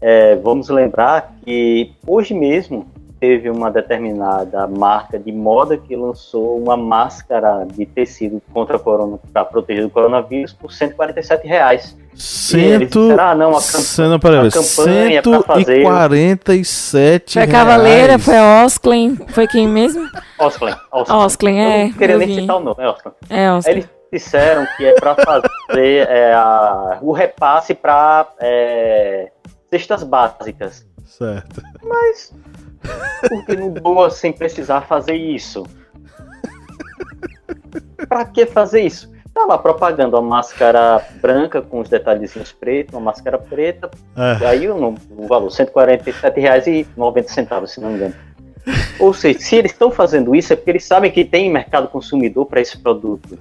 [0.00, 2.86] É, vamos lembrar que hoje mesmo
[3.18, 9.44] teve uma determinada marca de moda que lançou uma máscara de tecido contra corona para
[9.44, 11.96] proteger do coronavírus por 147 reais.
[12.14, 13.00] E Cento...
[13.00, 18.06] disseram, ah, não, a camp- Cento, peraí, a campanha pra fazer- 147 Foi a Cavaleira,
[18.06, 18.24] reais.
[18.24, 20.08] foi a Osclen, foi quem mesmo?
[20.38, 21.16] Osklen, Osklen.
[21.18, 21.84] Osclen, Eu é.
[21.86, 22.40] não queria eu nem vi.
[22.42, 23.14] citar o nome, é Osklen.
[23.30, 23.70] É.
[23.70, 28.26] Eles disseram que é para fazer é, a- o repasse para
[29.70, 30.86] cestas básicas.
[31.04, 31.62] Certo.
[33.28, 35.64] Por que não doa sem precisar fazer isso?
[38.08, 39.10] Pra que fazer isso?
[39.34, 44.46] Tá lá propagando a máscara branca com os detalhezinhos pretos, uma máscara preta, É.
[44.46, 48.14] aí o, o valor, R$ 147,90, se não me engano.
[48.98, 52.46] Ou seja, se eles estão fazendo isso é porque eles sabem que tem mercado consumidor
[52.46, 53.38] para esse produto.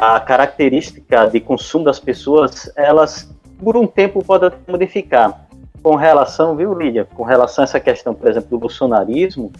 [0.00, 3.28] A característica de consumo das pessoas, elas
[3.62, 5.46] por um tempo podem modificar.
[5.82, 7.04] Com relação, viu, Lídia?
[7.04, 9.52] Com relação a essa questão, por exemplo, do bolsonarismo,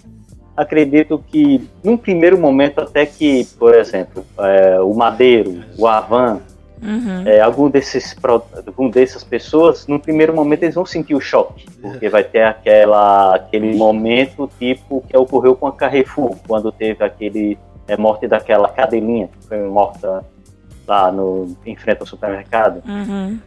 [0.57, 6.40] acredito que, num primeiro momento, até que, por exemplo, é, o Madeiro, o Avan,
[6.81, 7.27] Uhum.
[7.27, 8.16] é, algum desses
[8.66, 13.35] algum dessas pessoas, no primeiro momento eles vão sentir o choque, porque vai ter aquela
[13.35, 19.29] aquele momento tipo que ocorreu com a Carrefour, quando teve aquele é, morte daquela cadelinha
[19.29, 20.24] que foi morta
[20.87, 22.83] lá no em frente ao supermercado.
[22.87, 23.38] Uhum.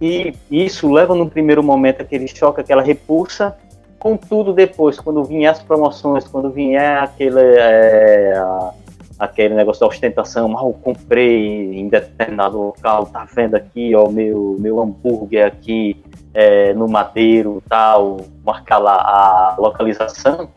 [0.00, 3.56] E isso leva no primeiro momento aquele choque, aquela repulsa.
[3.98, 8.70] Contudo, depois, quando vier as promoções, quando vier aquele, é, a-
[9.18, 14.54] aquele negócio da ostentação, ah, eu comprei em determinado local, tá vendo aqui, ó, meu,
[14.60, 16.00] meu hambúrguer aqui
[16.32, 20.48] é, no Madeiro, tal, marcar lá a localização.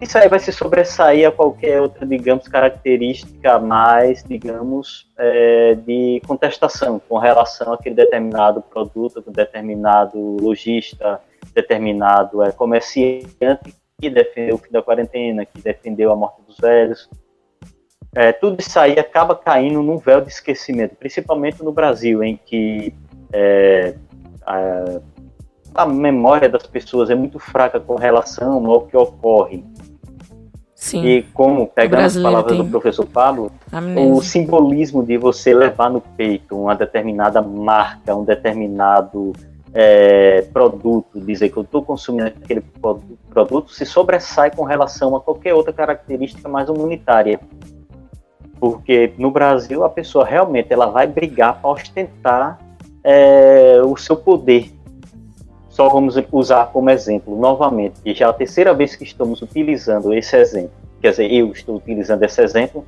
[0.00, 6.98] Isso aí vai se sobressair a qualquer outra, digamos, característica mais, digamos, é, de contestação
[7.06, 11.20] com relação àquele determinado produto, determinado lojista,
[11.54, 17.08] determinado é, comerciante que defendeu o fim da quarentena, que defendeu a morte dos velhos.
[18.14, 22.94] É, tudo isso aí acaba caindo num véu de esquecimento, principalmente no Brasil, em que
[23.32, 23.94] é,
[24.42, 25.00] a,
[25.74, 29.64] a memória das pessoas é muito fraca com relação ao que ocorre.
[30.80, 34.22] Sim, E como, pegando as palavras tem do professor Pablo, o amnésia.
[34.22, 39.34] simbolismo de você levar no peito uma determinada marca, um determinado
[39.74, 45.20] é, produto, dizer que eu estou consumindo aquele pro- produto, se sobressai com relação a
[45.20, 47.38] qualquer outra característica mais humanitária.
[48.58, 52.58] Porque no Brasil a pessoa realmente ela vai brigar para ostentar
[53.04, 54.70] é, o seu poder.
[55.80, 60.12] Só vamos usar como exemplo, novamente, que já é a terceira vez que estamos utilizando
[60.12, 60.72] esse exemplo.
[61.00, 62.84] Quer dizer, eu estou utilizando esse exemplo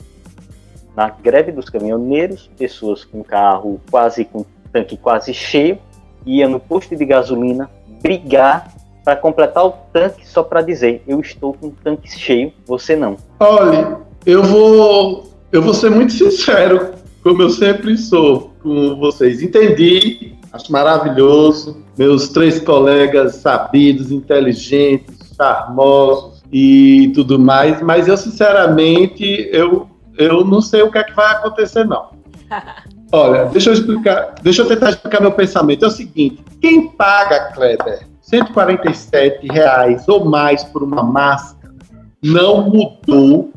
[0.95, 5.79] na greve dos caminhoneiros, pessoas com carro quase com tanque quase cheio,
[6.27, 7.71] ia no posto de gasolina
[8.03, 8.71] brigar
[9.03, 13.17] para completar o tanque só para dizer: eu estou com o tanque cheio, você não.
[13.41, 19.41] Olha, eu vou, eu vou ser muito sincero, como eu sempre sou com vocês.
[19.41, 21.83] Entendi, acho maravilhoso.
[21.97, 29.89] Meus três colegas sabidos, inteligentes, charmosos e tudo mais, mas eu sinceramente eu,
[30.19, 32.11] eu não sei o que é que vai acontecer não.
[33.15, 35.85] Olha, deixa eu explicar, deixa eu tentar explicar meu pensamento.
[35.85, 41.75] É o seguinte: quem paga, Kleber, 147 reais ou mais por uma máscara,
[42.23, 43.53] não mudou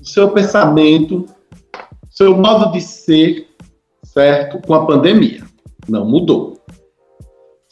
[0.00, 1.26] o seu pensamento,
[2.08, 3.48] seu modo de ser,
[4.02, 4.58] certo?
[4.66, 5.49] Com a pandemia.
[5.90, 6.60] Não mudou.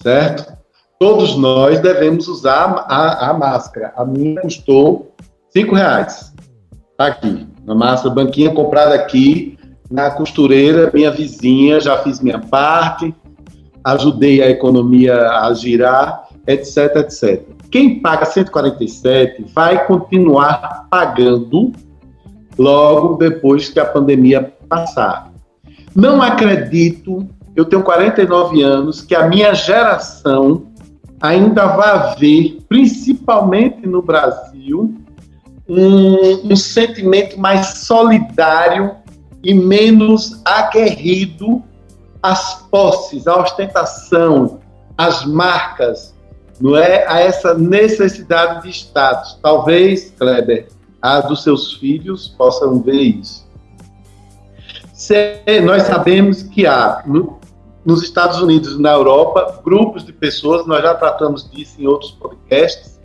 [0.03, 0.53] Certo?
[0.99, 3.93] Todos nós devemos usar a, a máscara.
[3.97, 5.15] A minha custou
[5.51, 6.35] 5 reais.
[6.97, 7.47] Tá aqui.
[7.65, 9.57] Uma máscara banquinha comprada aqui
[9.91, 13.15] na costureira, minha vizinha, já fiz minha parte,
[13.85, 17.43] ajudei a economia a girar, etc, etc.
[17.71, 21.73] Quem paga 147 vai continuar pagando
[22.59, 25.31] logo depois que a pandemia passar.
[25.95, 27.27] Não acredito,
[27.59, 30.69] eu tenho 49 anos, que a minha geração
[31.21, 34.95] ainda vai ver, principalmente no Brasil,
[35.69, 38.95] um, um sentimento mais solidário
[39.43, 41.61] e menos aguerrido
[42.23, 44.61] às posses, à ostentação,
[44.97, 46.15] às marcas,
[46.61, 47.09] não é?
[47.09, 49.37] A essa necessidade de status.
[49.43, 50.69] Talvez, Kleber,
[51.03, 53.49] a dos seus filhos possam ver isso.
[54.93, 57.03] Se, nós sabemos que há
[57.85, 62.11] nos Estados Unidos e na Europa grupos de pessoas, nós já tratamos disso em outros
[62.13, 62.99] podcasts,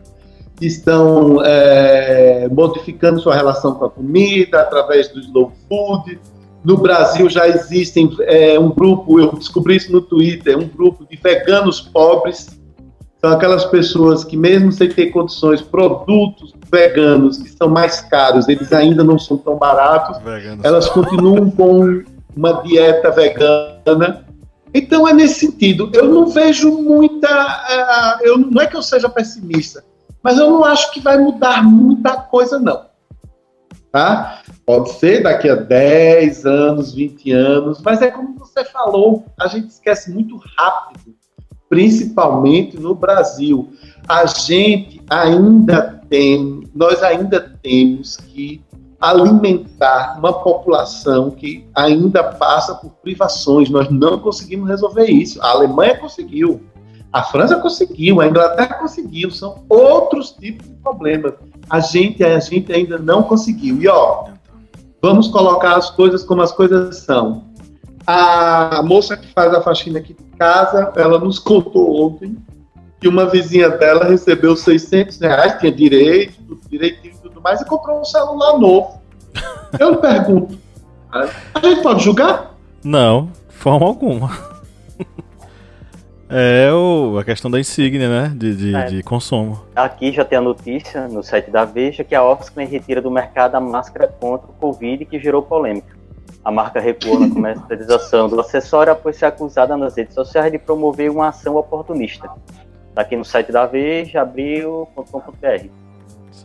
[0.56, 6.20] que estão é, modificando sua relação com a comida através do slow food.
[6.64, 11.18] No Brasil já existem é, um grupo, eu descobri isso no Twitter, um grupo de
[11.18, 12.62] veganos pobres.
[13.20, 18.72] São aquelas pessoas que, mesmo sem ter condições, produtos veganos que são mais caros, eles
[18.74, 20.64] ainda não são tão baratos, veganos.
[20.64, 22.04] elas continuam com
[22.36, 24.23] uma dieta vegana.
[24.74, 25.92] Então é nesse sentido.
[25.94, 27.28] Eu não vejo muita.
[27.30, 29.84] Uh, eu, não é que eu seja pessimista,
[30.22, 32.86] mas eu não acho que vai mudar muita coisa, não.
[33.92, 34.42] Tá?
[34.66, 39.68] Pode ser daqui a 10 anos, 20 anos, mas é como você falou, a gente
[39.68, 41.14] esquece muito rápido,
[41.70, 43.72] principalmente no Brasil.
[44.08, 48.64] A gente ainda tem, nós ainda temos que
[49.04, 53.70] alimentar uma população que ainda passa por privações.
[53.70, 55.42] Nós não conseguimos resolver isso.
[55.42, 56.62] A Alemanha conseguiu,
[57.12, 61.34] a França conseguiu, a Inglaterra conseguiu, são outros tipos de problemas.
[61.70, 63.82] A gente, a gente ainda não conseguiu.
[63.82, 64.30] E ó,
[65.02, 67.44] vamos colocar as coisas como as coisas são.
[68.08, 72.38] A moça que faz a faxina aqui de casa, ela nos contou ontem
[73.02, 76.70] que uma vizinha dela recebeu 600 reais, tinha direito, tudo
[77.44, 79.02] mais, e comprou um celular novo.
[79.80, 80.58] Eu lhe pergunto,
[81.12, 82.56] a gente pode julgar?
[82.84, 84.54] Não, de forma alguma.
[86.36, 88.34] É o, a questão da insígnia, né?
[88.36, 88.86] De, de, é.
[88.86, 89.62] de, consumo.
[89.76, 93.54] Aqui já tem a notícia no site da Veja que a Oxfam retira do mercado
[93.54, 95.96] a máscara contra o Covid que gerou polêmica.
[96.44, 101.12] A marca recuou na comercialização do acessório após ser acusada nas redes sociais de promover
[101.12, 102.28] uma ação oportunista.
[102.96, 105.83] Tá aqui no site da Veja, abril.com.br.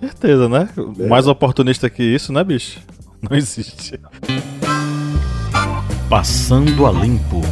[0.01, 0.68] Certeza, né?
[0.99, 1.07] É.
[1.07, 2.80] Mais oportunista que isso, né, bicho?
[3.28, 3.99] Não existe.
[6.09, 7.42] Passando a limpo.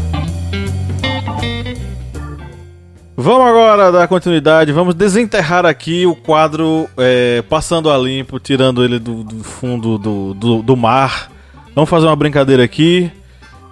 [3.18, 8.99] Vamos agora dar continuidade, vamos desenterrar aqui o quadro é, Passando a Limpo, tirando ele
[8.99, 11.32] do, do fundo do, do, do, mar.
[11.74, 13.11] Vamos fazer uma brincadeira aqui.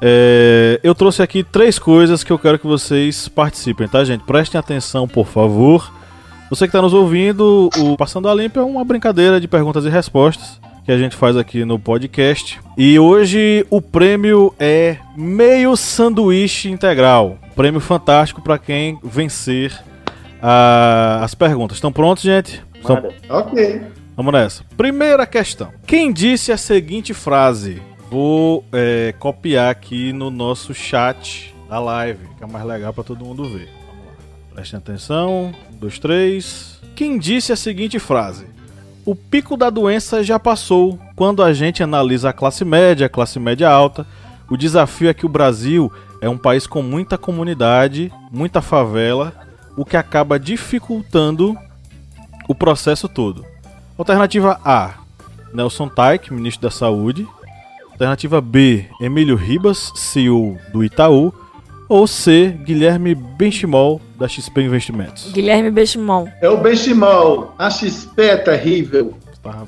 [0.00, 4.24] É, eu trouxe aqui três coisas que eu quero que vocês participem, tá, gente?
[4.24, 5.92] Prestem atenção, por favor.
[6.50, 9.88] Você que está nos ouvindo, o Passando a Limpo é uma brincadeira de perguntas e
[9.88, 12.60] respostas que a gente faz aqui no podcast.
[12.76, 17.38] E hoje o prêmio é meio sanduíche integral.
[17.56, 19.72] Prêmio fantástico para quem vencer
[20.42, 21.78] uh, as perguntas.
[21.78, 22.62] Estão prontos, gente?
[22.74, 23.02] Estão...
[23.30, 23.80] Ok.
[24.14, 24.64] Vamos nessa.
[24.76, 25.72] Primeira questão.
[25.86, 27.80] Quem disse a seguinte frase?
[28.10, 33.24] Vou é, copiar aqui no nosso chat da live, que é mais legal para todo
[33.24, 33.83] mundo ver.
[34.54, 35.54] Prestem atenção.
[35.72, 36.80] Um, dois, três.
[36.94, 38.54] Quem disse a seguinte frase?
[39.04, 40.98] o pico da doença já passou.
[41.14, 44.06] Quando a gente analisa a classe média, a classe média alta,
[44.48, 49.32] o desafio é que o Brasil é um país com muita comunidade, muita favela,
[49.76, 51.56] o que acaba dificultando
[52.48, 53.44] o processo todo.
[53.98, 54.94] Alternativa A:
[55.52, 57.26] Nelson Taik, ministro da Saúde.
[57.92, 61.32] Alternativa B: Emílio Ribas, CEO do Itaú.
[61.88, 62.48] Ou C.
[62.64, 65.30] Guilherme Benchimol, da XP Investimentos?
[65.32, 66.28] Guilherme Benchimol.
[66.40, 67.54] É o Benchimol.
[67.58, 69.14] A XP é terrível.
[69.42, 69.62] Tá.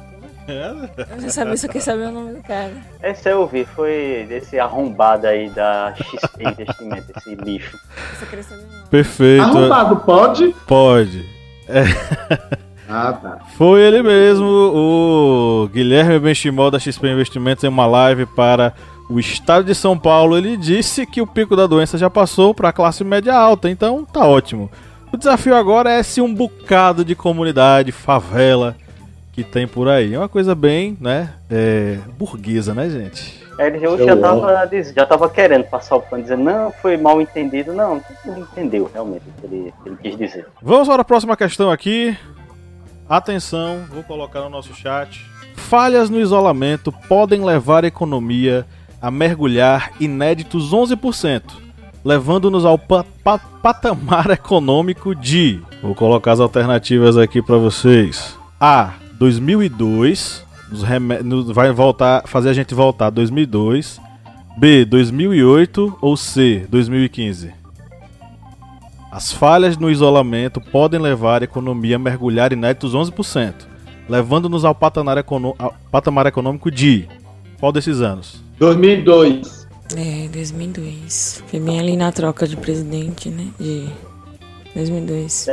[0.48, 2.72] Eu já sabia, só quer saber o nome do cara.
[3.02, 7.76] Esse eu ouvi, foi desse arrombado aí da XP Investimento, esse lixo.
[8.20, 8.44] Eu queria.
[8.88, 9.42] Perfeito.
[9.42, 10.54] Arrombado pode?
[10.66, 11.24] Pode.
[12.88, 13.38] Ah, tá.
[13.58, 18.72] Foi ele mesmo, o Guilherme Benchimol da XP Investimentos, em uma live para
[19.09, 20.36] o estado de São Paulo.
[20.36, 24.04] Ele disse que o pico da doença já passou para a classe média alta, então
[24.04, 24.70] tá ótimo.
[25.12, 28.76] O desafio agora é se um bocado de comunidade, favela
[29.32, 30.14] que tem por aí.
[30.14, 33.44] É uma coisa bem, né, é, burguesa, né, gente?
[33.59, 36.96] Aí ele hoje Eu já tava, já tava querendo passar o pano, dizendo, não, foi
[36.96, 37.72] mal entendido.
[37.72, 40.46] Não, ele entendeu realmente o que ele, ele quis dizer.
[40.61, 42.16] Vamos para a próxima questão aqui.
[43.09, 45.24] Atenção, vou colocar no nosso chat.
[45.54, 48.66] Falhas no isolamento podem levar a economia
[49.07, 51.40] a mergulhar inéditos 11%,
[52.04, 55.61] levando-nos ao pa- pa- patamar econômico de.
[55.80, 58.36] Vou colocar as alternativas aqui para vocês.
[58.61, 58.94] A.
[59.16, 60.82] 2002, nos
[61.24, 64.00] nos- vai voltar, fazer a gente voltar a 2002.
[64.59, 64.84] B.
[64.84, 66.66] 2008 ou C.
[66.68, 67.52] 2015.
[69.12, 73.54] As falhas no isolamento podem levar a economia a mergulhar inéditos 11%,
[74.09, 74.76] levando-nos ao
[75.59, 77.07] ao patamar econômico de.
[77.61, 78.44] Qual desses anos?
[78.59, 79.66] 2002.
[79.96, 81.42] É, 2002.
[81.46, 83.48] Foi bem ali na troca de presidente, né?
[83.59, 83.86] De
[84.74, 85.48] 2002.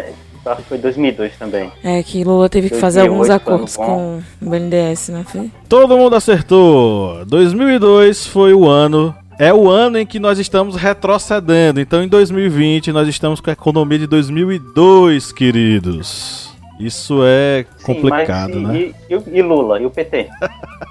[0.45, 1.71] Eu acho que foi 2002 também.
[1.83, 5.49] É que Lula teve que fazer 2008 alguns acordos com o BNDES, não foi?
[5.69, 7.25] Todo mundo acertou!
[7.25, 9.15] 2002 foi o ano.
[9.39, 11.79] É o ano em que nós estamos retrocedendo.
[11.79, 16.53] Então, em 2020, nós estamos com a economia de 2002, queridos.
[16.79, 18.93] Isso é Sim, complicado, mas, né?
[19.09, 20.29] e, e, e Lula, e o PT?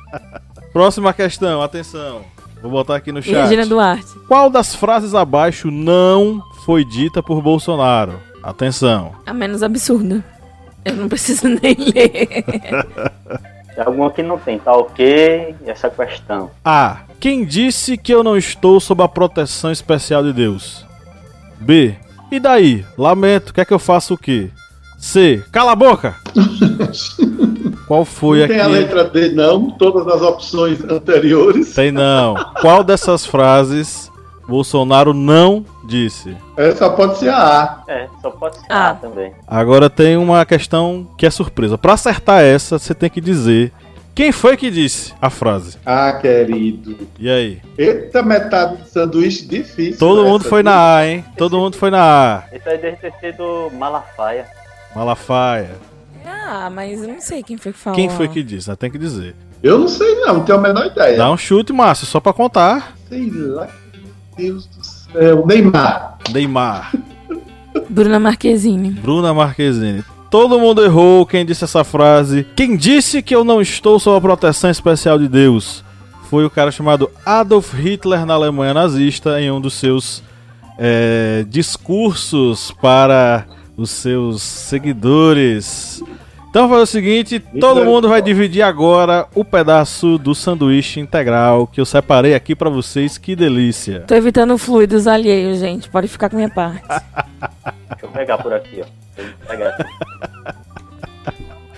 [0.72, 2.22] Próxima questão, atenção.
[2.62, 3.34] Vou botar aqui no chat.
[3.34, 4.06] Regina Duarte.
[4.28, 8.20] Qual das frases abaixo não foi dita por Bolsonaro?
[8.42, 9.12] Atenção.
[9.26, 10.24] A menos absurda.
[10.84, 12.44] Eu não preciso nem ler.
[13.74, 15.54] Tem alguma que não tem, tá ok?
[15.66, 16.50] Essa questão.
[16.64, 17.00] A.
[17.20, 20.84] Quem disse que eu não estou sob a proteção especial de Deus?
[21.58, 21.94] B.
[22.30, 22.84] E daí?
[22.96, 24.50] Lamento, quer que eu faça o quê?
[24.98, 25.44] C.
[25.52, 26.16] Cala a boca!
[27.87, 28.55] Qual foi não aqui?
[28.55, 29.70] tem a letra D, não.
[29.72, 31.74] Todas as opções anteriores.
[31.74, 32.35] Tem não.
[32.61, 34.11] Qual dessas frases
[34.49, 36.37] Bolsonaro não disse?
[36.57, 37.83] É, só pode ser a A.
[37.89, 38.91] É, só pode ser Ah.
[38.91, 39.33] A também.
[39.47, 41.76] Agora tem uma questão que é surpresa.
[41.76, 43.72] Pra acertar essa, você tem que dizer
[44.14, 45.78] quem foi que disse a frase.
[45.87, 46.97] Ah, querido.
[47.18, 47.61] E aí?
[47.78, 49.99] Eita, metade do sanduíche difícil.
[49.99, 51.24] Todo essa, mundo foi na A, hein?
[51.37, 52.03] Todo mundo foi na
[52.39, 52.43] A.
[52.55, 54.47] Esse aí deve ter sido Malafaia.
[54.95, 55.70] Malafaia.
[56.33, 57.97] Ah, mas eu não sei quem foi que falou.
[57.97, 58.68] Quem foi que disse?
[58.68, 58.76] né?
[58.76, 59.35] Tem que dizer.
[59.62, 60.35] Eu não sei, não.
[60.35, 61.16] Não tenho a menor ideia.
[61.16, 62.95] Dá um chute, Márcio, só pra contar.
[63.09, 63.68] Sei lá.
[64.37, 65.47] Deus do céu.
[65.47, 66.18] Neymar.
[66.30, 66.93] Neymar.
[67.89, 68.91] Bruna Marquezine.
[68.91, 70.05] Bruna Marquezine.
[70.30, 72.47] Todo mundo errou quem disse essa frase.
[72.57, 75.85] Quem disse que eu não estou sob a proteção especial de Deus
[76.30, 80.22] foi o cara chamado Adolf Hitler na Alemanha nazista em um dos seus
[80.78, 83.45] é, discursos para
[83.76, 86.03] os seus seguidores.
[86.53, 91.80] Então foi o seguinte, todo mundo vai dividir agora o pedaço do sanduíche integral que
[91.80, 93.16] eu separei aqui pra vocês.
[93.16, 94.00] Que delícia!
[94.00, 95.88] Tô evitando fluidos alheios, gente.
[95.88, 96.82] Pode ficar com minha parte.
[97.88, 99.03] Deixa eu pegar por aqui, ó.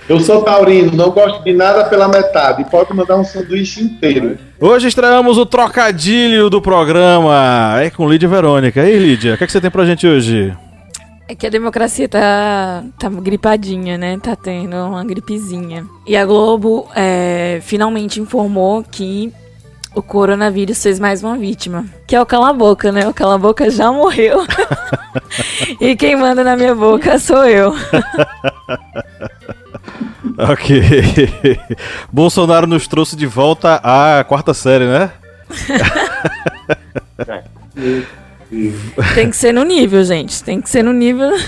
[0.08, 2.64] Eu sou taurino, não gosto de nada pela metade.
[2.64, 4.36] Pode mandar um sanduíche inteiro.
[4.58, 7.76] Hoje estreamos o trocadilho do programa.
[7.80, 8.82] É com Lídia e Verônica.
[8.82, 10.52] E aí, Lídia, o que, é que você tem pra gente hoje?
[11.26, 14.18] É que a democracia tá, tá gripadinha, né?
[14.18, 15.86] Tá tendo uma gripezinha.
[16.06, 19.32] E a Globo é, finalmente informou que
[19.94, 21.86] o coronavírus fez mais uma vítima.
[22.06, 23.08] Que é o Cala Boca, né?
[23.08, 24.44] O Cala Boca já morreu.
[25.80, 27.74] e quem manda na minha boca sou eu.
[30.36, 30.82] Ok.
[32.12, 35.12] Bolsonaro nos trouxe de volta à quarta série, né?
[39.14, 40.42] Tem que ser no nível, gente.
[40.42, 41.30] Tem que ser no nível.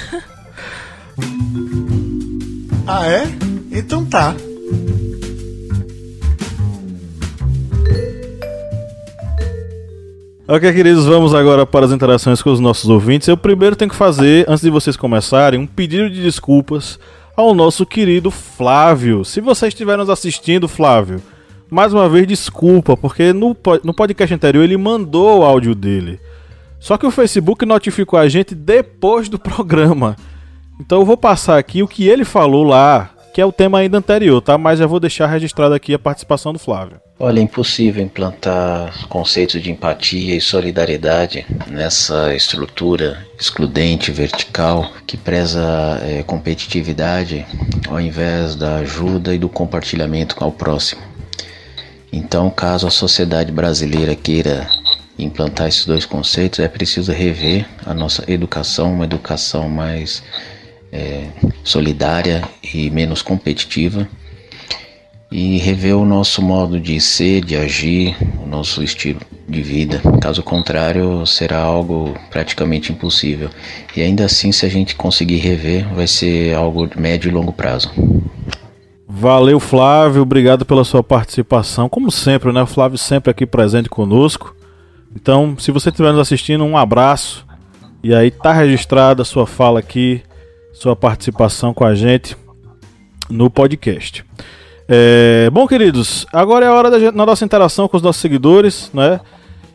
[2.88, 3.26] Ah, é?
[3.72, 4.36] Então tá.
[10.46, 13.26] Ok, queridos, vamos agora para as interações com os nossos ouvintes.
[13.26, 16.96] Eu primeiro tenho que fazer, antes de vocês começarem, um pedido de desculpas
[17.36, 19.24] ao nosso querido Flávio.
[19.24, 21.20] Se você estiver nos assistindo, Flávio,
[21.68, 26.20] mais uma vez desculpa, porque no, no podcast anterior ele mandou o áudio dele.
[26.86, 30.14] Só que o Facebook notificou a gente depois do programa.
[30.80, 33.98] Então eu vou passar aqui o que ele falou lá, que é o tema ainda
[33.98, 34.56] anterior, tá?
[34.56, 37.00] Mas eu vou deixar registrado aqui a participação do Flávio.
[37.18, 45.60] Olha, é impossível implantar conceitos de empatia e solidariedade nessa estrutura excludente, vertical, que preza
[46.04, 47.44] é, competitividade
[47.88, 51.02] ao invés da ajuda e do compartilhamento com o próximo.
[52.12, 54.68] Então, caso a sociedade brasileira queira
[55.18, 60.22] implantar esses dois conceitos, é preciso rever a nossa educação, uma educação mais
[60.92, 61.26] é,
[61.62, 64.08] solidária e menos competitiva
[65.30, 70.00] e rever o nosso modo de ser, de agir, o nosso estilo de vida.
[70.20, 73.50] Caso contrário, será algo praticamente impossível.
[73.96, 77.52] E ainda assim, se a gente conseguir rever, vai ser algo de médio e longo
[77.52, 77.90] prazo.
[79.06, 80.22] Valeu, Flávio.
[80.22, 81.88] Obrigado pela sua participação.
[81.88, 82.62] Como sempre, né?
[82.62, 84.55] O Flávio sempre aqui presente conosco.
[85.16, 87.46] Então, se você estiver nos assistindo, um abraço.
[88.04, 90.22] E aí tá registrada a sua fala aqui,
[90.74, 92.36] sua participação com a gente
[93.30, 94.24] no podcast.
[94.86, 99.18] É, bom, queridos, agora é a hora da, nossa interação com os nossos seguidores, né?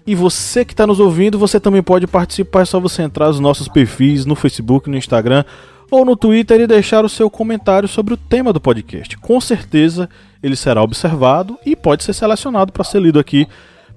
[0.05, 2.61] E você que está nos ouvindo, você também pode participar.
[2.61, 5.43] É só você entrar nos nossos perfis no Facebook, no Instagram
[5.89, 9.17] ou no Twitter e deixar o seu comentário sobre o tema do podcast.
[9.17, 10.07] Com certeza
[10.41, 13.47] ele será observado e pode ser selecionado para ser lido aqui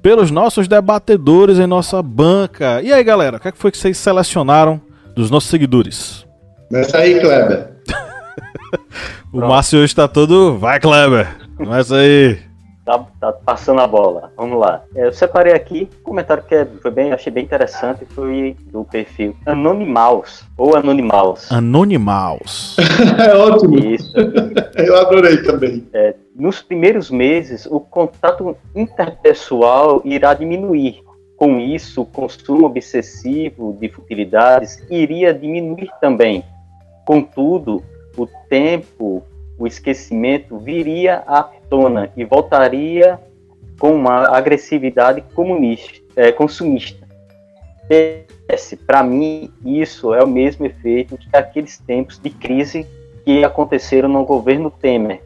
[0.05, 2.83] pelos nossos debatedores em nossa banca.
[2.83, 4.79] E aí, galera, o que, é que foi que vocês selecionaram
[5.17, 6.27] dos nossos seguidores?
[6.69, 7.73] Começa aí, Kleber.
[9.33, 10.59] o Márcio hoje está todo.
[10.59, 11.35] Vai, Kleber!
[11.57, 12.39] Começa aí!
[12.85, 14.31] Tá, tá, passando a bola.
[14.37, 14.83] Vamos lá.
[14.95, 19.35] Eu separei aqui um comentário que é, foi bem, achei bem interessante, foi do perfil
[19.47, 21.51] Anonimaus ou Anonimaus.
[21.51, 22.77] Anonimaus.
[23.19, 23.79] é ótimo.
[23.79, 24.13] Isso.
[24.77, 25.89] Eu adorei também.
[25.95, 31.01] É, nos primeiros meses, o contato interpessoal irá diminuir.
[31.37, 36.45] Com isso, o consumo obsessivo de futilidades iria diminuir também.
[37.07, 37.85] Contudo,
[38.17, 39.23] o tempo,
[39.59, 43.21] o esquecimento viria à tona e voltaria
[43.79, 47.07] com uma agressividade comunista, é, consumista.
[48.87, 52.87] Para mim, isso é o mesmo efeito que aqueles tempos de crise
[53.25, 55.21] que aconteceram no governo Temer.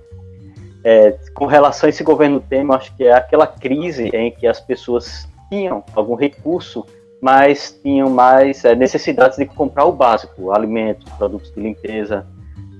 [0.91, 4.59] É, com relação a esse governo Temer, acho que é aquela crise em que as
[4.59, 6.87] pessoas tinham algum recurso,
[7.21, 12.27] mas tinham mais é, necessidades de comprar o básico, alimentos, produtos de limpeza,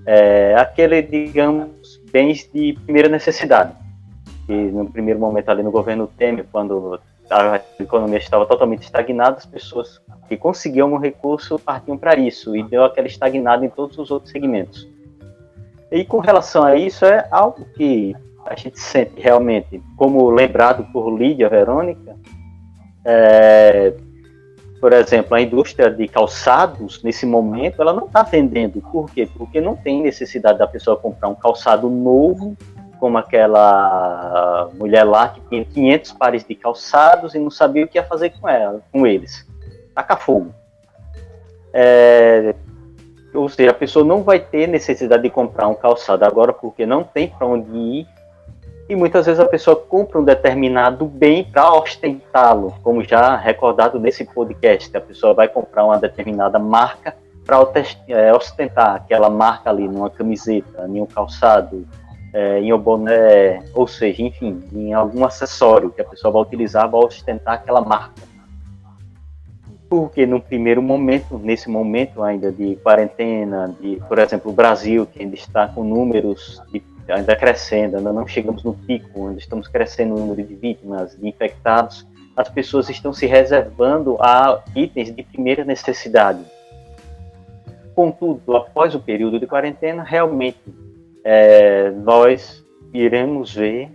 [0.07, 3.75] é, aquele, digamos, bens de primeira necessidade.
[4.49, 6.99] E no primeiro momento ali no governo Temer, quando
[7.29, 10.01] a economia estava totalmente estagnada, as pessoas
[10.31, 14.33] que conseguiam um recurso partiam para isso e deu aquela estagnada em todos os outros
[14.33, 14.89] segmentos.
[15.91, 18.15] E com relação a isso, é algo que
[18.47, 22.17] a gente sente realmente, como lembrado por Lídia Verônica,
[23.05, 23.95] é,
[24.81, 28.81] por exemplo, a indústria de calçados, nesse momento, ela não está vendendo.
[28.81, 29.29] Por quê?
[29.37, 32.57] Porque não tem necessidade da pessoa comprar um calçado novo,
[33.01, 37.99] como aquela mulher lá que tinha 500 pares de calçados e não sabia o que
[37.99, 39.47] ia fazer com, ela, com eles.
[39.95, 40.55] Taca fogo.
[41.73, 42.55] É,
[43.39, 47.05] ou seja, a pessoa não vai ter necessidade de comprar um calçado agora porque não
[47.05, 48.07] tem para onde ir
[48.89, 54.25] e muitas vezes a pessoa compra um determinado bem para ostentá-lo, como já recordado nesse
[54.25, 57.15] podcast, a pessoa vai comprar uma determinada marca
[57.45, 57.59] para
[58.09, 61.87] é, ostentar aquela marca ali numa camiseta, em um calçado,
[62.33, 66.89] é, em um boné, ou seja, enfim, em algum acessório que a pessoa vai utilizar
[66.89, 68.28] para ostentar aquela marca.
[69.89, 75.23] Porque no primeiro momento, nesse momento ainda de quarentena, de, por exemplo, o Brasil, que
[75.23, 80.15] ainda está com números de ainda crescendo, ainda não chegamos no pico, onde estamos crescendo
[80.15, 85.65] o número de vítimas, de infectados, as pessoas estão se reservando a itens de primeira
[85.65, 86.45] necessidade.
[87.95, 90.61] Contudo, após o período de quarentena, realmente
[91.25, 93.91] é, nós iremos ver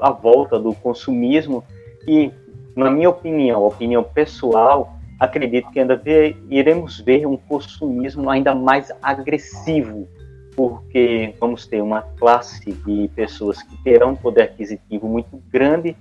[0.00, 1.62] a volta do consumismo
[2.06, 2.30] e,
[2.74, 4.91] na minha opinião, opinião pessoal,
[5.22, 10.08] acredito que ainda ver, iremos ver um consumismo ainda mais agressivo
[10.56, 15.96] porque vamos ter uma classe de pessoas que terão poder aquisitivo muito grande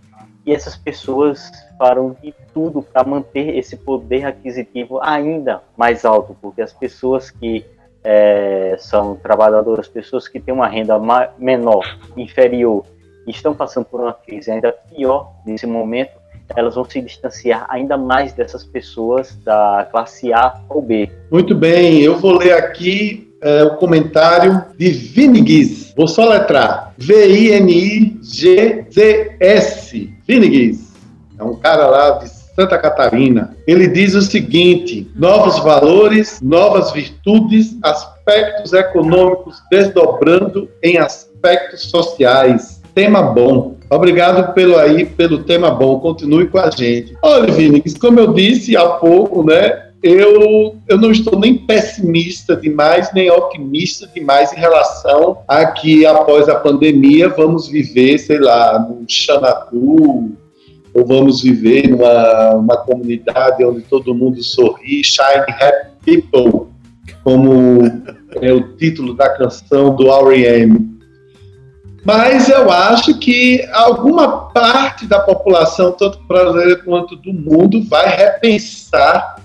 [0.46, 6.62] e essas pessoas farão de tudo para manter esse poder aquisitivo ainda mais alto, porque
[6.62, 7.64] as pessoas que
[8.04, 11.00] é, são trabalhadoras, pessoas que têm uma renda
[11.38, 11.86] menor,
[12.18, 12.84] inferior,
[13.28, 16.21] estão passando por uma crise ainda pior nesse momento,
[16.56, 21.10] elas vão se distanciar ainda mais dessas pessoas da classe A ou B.
[21.32, 25.94] Muito bem, eu vou ler aqui é, o comentário de Viniguis.
[25.98, 26.94] Vou só letrar.
[26.98, 28.22] V-I-N-I-G-Z-S.
[30.28, 30.92] Viniguis.
[31.38, 32.20] É um cara lá
[32.56, 33.56] Santa Catarina.
[33.66, 42.82] Ele diz o seguinte: novos valores, novas virtudes, aspectos econômicos desdobrando em aspectos sociais.
[42.94, 43.81] Tema bom.
[43.92, 46.00] Obrigado pelo aí, pelo tema bom.
[46.00, 47.16] Continue com a gente.
[47.22, 49.92] Olha, Vinix, como eu disse há pouco, né?
[50.04, 56.50] eu, eu não estou nem pessimista demais, nem otimista demais em relação a que após
[56.50, 60.32] a pandemia vamos viver, sei lá, num Xanadu,
[60.94, 66.68] ou vamos viver numa uma comunidade onde todo mundo sorri, shine happy people,
[67.24, 67.84] como
[68.42, 70.91] é o título da canção do R.E.M.
[72.04, 79.36] Mas eu acho que alguma parte da população, tanto brasileira quanto do mundo, vai repensar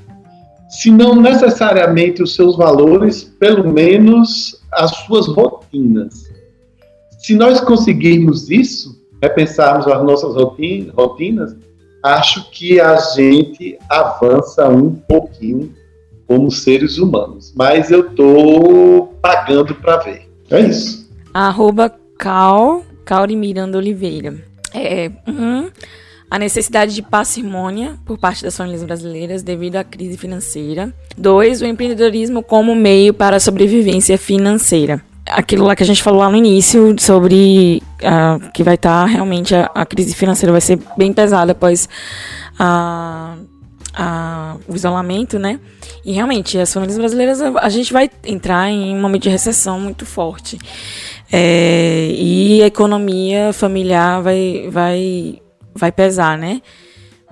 [0.68, 6.30] se não necessariamente os seus valores, pelo menos as suas rotinas.
[7.18, 10.34] Se nós conseguirmos isso, repensarmos as nossas
[10.94, 11.56] rotinas,
[12.02, 15.74] acho que a gente avança um pouquinho
[16.26, 17.52] como seres humanos.
[17.54, 20.28] Mas eu estou pagando para ver.
[20.50, 21.10] É isso.
[21.32, 24.34] Arroba Cal, Cauri Miranda Oliveira.
[24.74, 25.70] É, uhum
[26.30, 30.92] a necessidade de parcimônia por parte das famílias brasileiras devido à crise financeira.
[31.16, 35.00] Dois, o empreendedorismo como meio para a sobrevivência financeira.
[35.28, 39.06] Aquilo lá que a gente falou lá no início sobre uh, que vai estar tá,
[39.06, 41.88] realmente a, a, crise financeira vai ser bem pesada após
[42.56, 43.34] a,
[43.92, 45.58] a, o isolamento, né?
[46.04, 50.06] E realmente as famílias brasileiras a gente vai entrar em um momento de recessão muito
[50.06, 50.58] forte.
[51.32, 55.40] É, e a economia familiar vai, vai
[55.76, 56.62] vai pesar, né?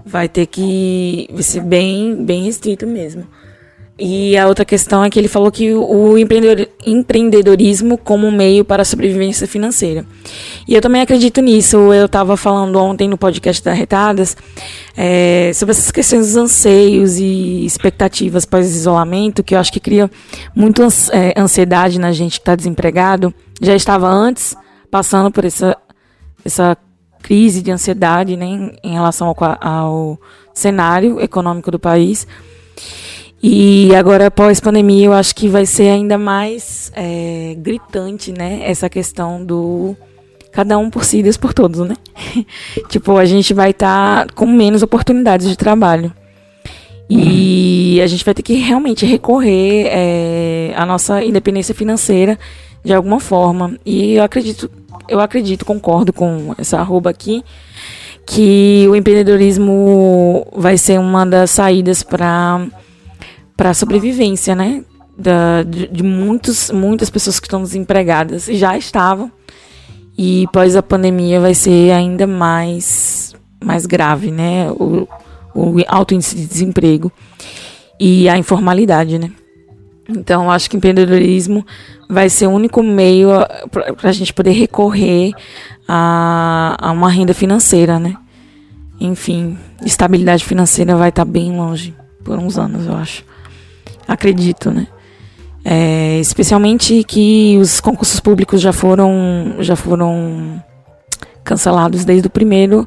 [0.05, 3.27] Vai ter que ser bem, bem restrito mesmo.
[3.97, 8.85] E a outra questão é que ele falou que o empreendedorismo como meio para a
[8.85, 10.05] sobrevivência financeira.
[10.67, 11.77] E eu também acredito nisso.
[11.95, 14.37] Eu estava falando ontem no podcast da Retadas
[14.97, 20.11] é, sobre essas questões dos anseios e expectativas pós-isolamento, que eu acho que cria
[20.57, 20.83] muito
[21.13, 23.33] é, ansiedade na gente que está desempregado.
[23.61, 24.57] Já estava antes
[24.91, 25.77] passando por essa,
[26.45, 26.77] essa
[27.23, 30.21] crise de ansiedade né, em relação ao, ao
[30.53, 32.27] cenário econômico do país.
[33.43, 38.61] E agora, pós-pandemia, eu acho que vai ser ainda mais é, gritante, né?
[38.65, 39.95] Essa questão do
[40.51, 41.95] cada um por si, Deus por todos, né?
[42.89, 46.13] tipo, a gente vai estar tá com menos oportunidades de trabalho.
[47.11, 52.39] E a gente vai ter que realmente recorrer é, à nossa independência financeira
[52.85, 53.79] de alguma forma.
[53.85, 54.71] E eu acredito
[55.09, 57.43] eu acredito, concordo com essa arroba aqui,
[58.27, 62.67] que o empreendedorismo vai ser uma das saídas para
[63.57, 64.83] para a sobrevivência, né?
[65.17, 69.31] Da, de, de muitos, muitas pessoas que estão desempregadas e já estavam.
[70.19, 73.33] E pós a pandemia vai ser ainda mais,
[73.63, 74.73] mais grave, né?
[74.73, 75.07] O,
[75.55, 77.13] o alto índice de desemprego
[78.01, 79.31] e a informalidade, né?
[80.09, 81.65] Então, acho que empreendedorismo
[82.09, 83.31] vai ser o único meio
[83.71, 85.33] para a gente poder recorrer
[85.89, 88.17] a, a, uma renda financeira, né?
[89.01, 93.25] Enfim, estabilidade financeira vai estar tá bem longe por uns anos, eu acho.
[94.07, 94.87] Acredito, né?
[95.65, 100.63] É, especialmente que os concursos públicos já foram já foram
[101.43, 102.87] cancelados desde o primeiro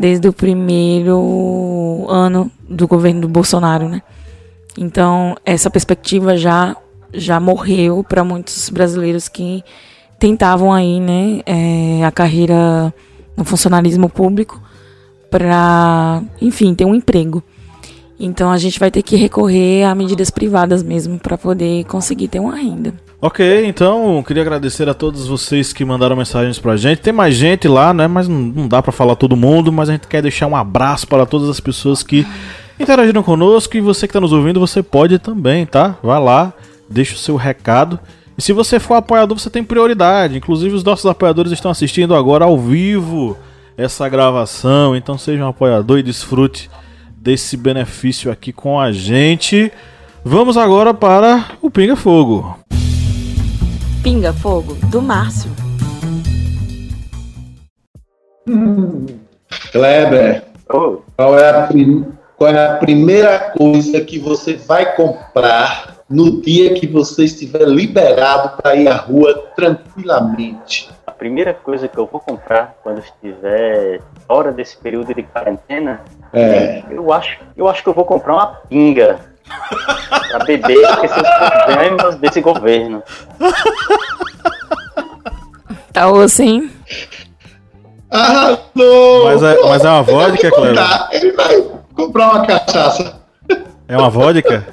[0.00, 4.00] desde o primeiro ano do governo do Bolsonaro, né?
[4.78, 6.76] Então, essa perspectiva já
[7.12, 9.62] já morreu para muitos brasileiros que
[10.18, 12.92] tentavam aí, né, é, a carreira
[13.36, 14.60] no funcionalismo público
[15.30, 17.42] para, enfim, ter um emprego.
[18.18, 22.40] Então a gente vai ter que recorrer a medidas privadas mesmo para poder conseguir ter
[22.40, 22.92] uma renda.
[23.20, 27.00] Ok, então queria agradecer a todos vocês que mandaram mensagens pra gente.
[27.00, 28.06] Tem mais gente lá, né?
[28.06, 31.26] Mas não dá para falar todo mundo, mas a gente quer deixar um abraço para
[31.26, 32.26] todas as pessoas que
[32.78, 35.96] interagiram conosco e você que está nos ouvindo, você pode também, tá?
[36.02, 36.52] Vai lá,
[36.88, 37.98] deixa o seu recado.
[38.36, 40.36] E se você for apoiador, você tem prioridade.
[40.36, 43.36] Inclusive, os nossos apoiadores estão assistindo agora ao vivo
[43.76, 44.94] essa gravação.
[44.94, 46.70] Então, seja um apoiador e desfrute
[47.16, 49.72] desse benefício aqui com a gente.
[50.24, 52.58] Vamos agora para o Pinga Fogo.
[54.02, 55.50] Pinga Fogo, do Márcio.
[59.72, 60.98] Kleber, oh.
[61.16, 61.68] qual é a
[62.36, 68.56] qual é a primeira coisa que você vai comprar no dia que você estiver liberado
[68.56, 70.88] para ir à rua tranquilamente?
[71.06, 76.00] A primeira coisa que eu vou comprar quando estiver fora desse período de quarentena,
[76.32, 76.82] é.
[76.90, 79.18] eu acho, eu acho que eu vou comprar uma pinga
[80.30, 83.02] para beber e os problemas desse governo.
[85.92, 86.70] Tá assim?
[88.10, 89.24] Arrasou!
[89.24, 91.08] Mas é, mas é uma vodka, Cleber?
[91.10, 91.62] Ele vai
[91.94, 93.20] comprar uma cachaça.
[93.88, 94.64] É uma vodka?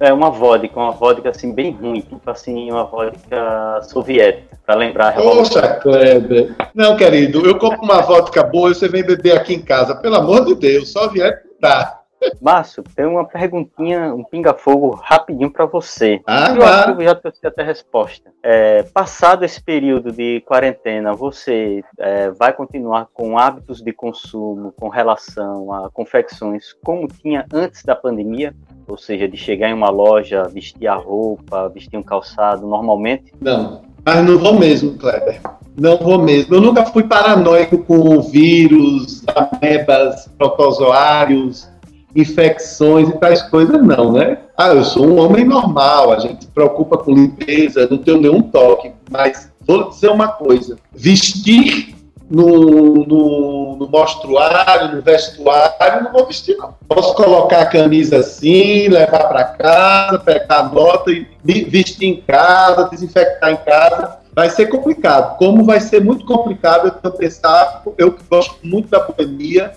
[0.00, 5.08] É uma vodka, uma vodka assim bem ruim, tipo assim, uma vodka soviética, pra lembrar
[5.08, 5.62] a revolução.
[5.62, 6.54] Poxa, Kleber.
[6.74, 9.94] Não, querido, eu compro uma vodka boa e você vem beber aqui em casa.
[9.94, 12.00] Pelo amor de Deus, só vier dá.
[12.40, 16.20] Márcio, tem uma perguntinha, um pinga-fogo rapidinho pra você.
[16.26, 16.74] Ah, eu claro.
[16.74, 18.30] acho que eu já trouxe até a resposta.
[18.42, 24.88] É, passado esse período de quarentena, você é, vai continuar com hábitos de consumo com
[24.88, 28.54] relação a confecções como tinha antes da pandemia?
[28.86, 33.32] Ou seja, de chegar em uma loja, vestir a roupa, vestir um calçado normalmente?
[33.40, 35.40] Não, mas não vou mesmo, Kleber.
[35.76, 36.54] Não vou mesmo.
[36.54, 41.68] Eu nunca fui paranoico com vírus, amebas, protozoários,
[42.14, 44.38] infecções e tais coisas, não, né?
[44.56, 48.40] Ah, eu sou um homem normal, a gente se preocupa com limpeza, não tenho nenhum
[48.40, 51.94] toque, mas vou dizer uma coisa: vestir
[52.34, 56.74] no, no, no mostruário, no vestuário, não vou vestir, não.
[56.88, 62.88] Posso colocar a camisa assim, levar para casa, pegar a nota e vestir em casa,
[62.90, 64.18] desinfectar em casa.
[64.34, 65.36] Vai ser complicado.
[65.38, 69.72] Como vai ser muito complicado, eu pensado, eu que gosto muito da pandemia,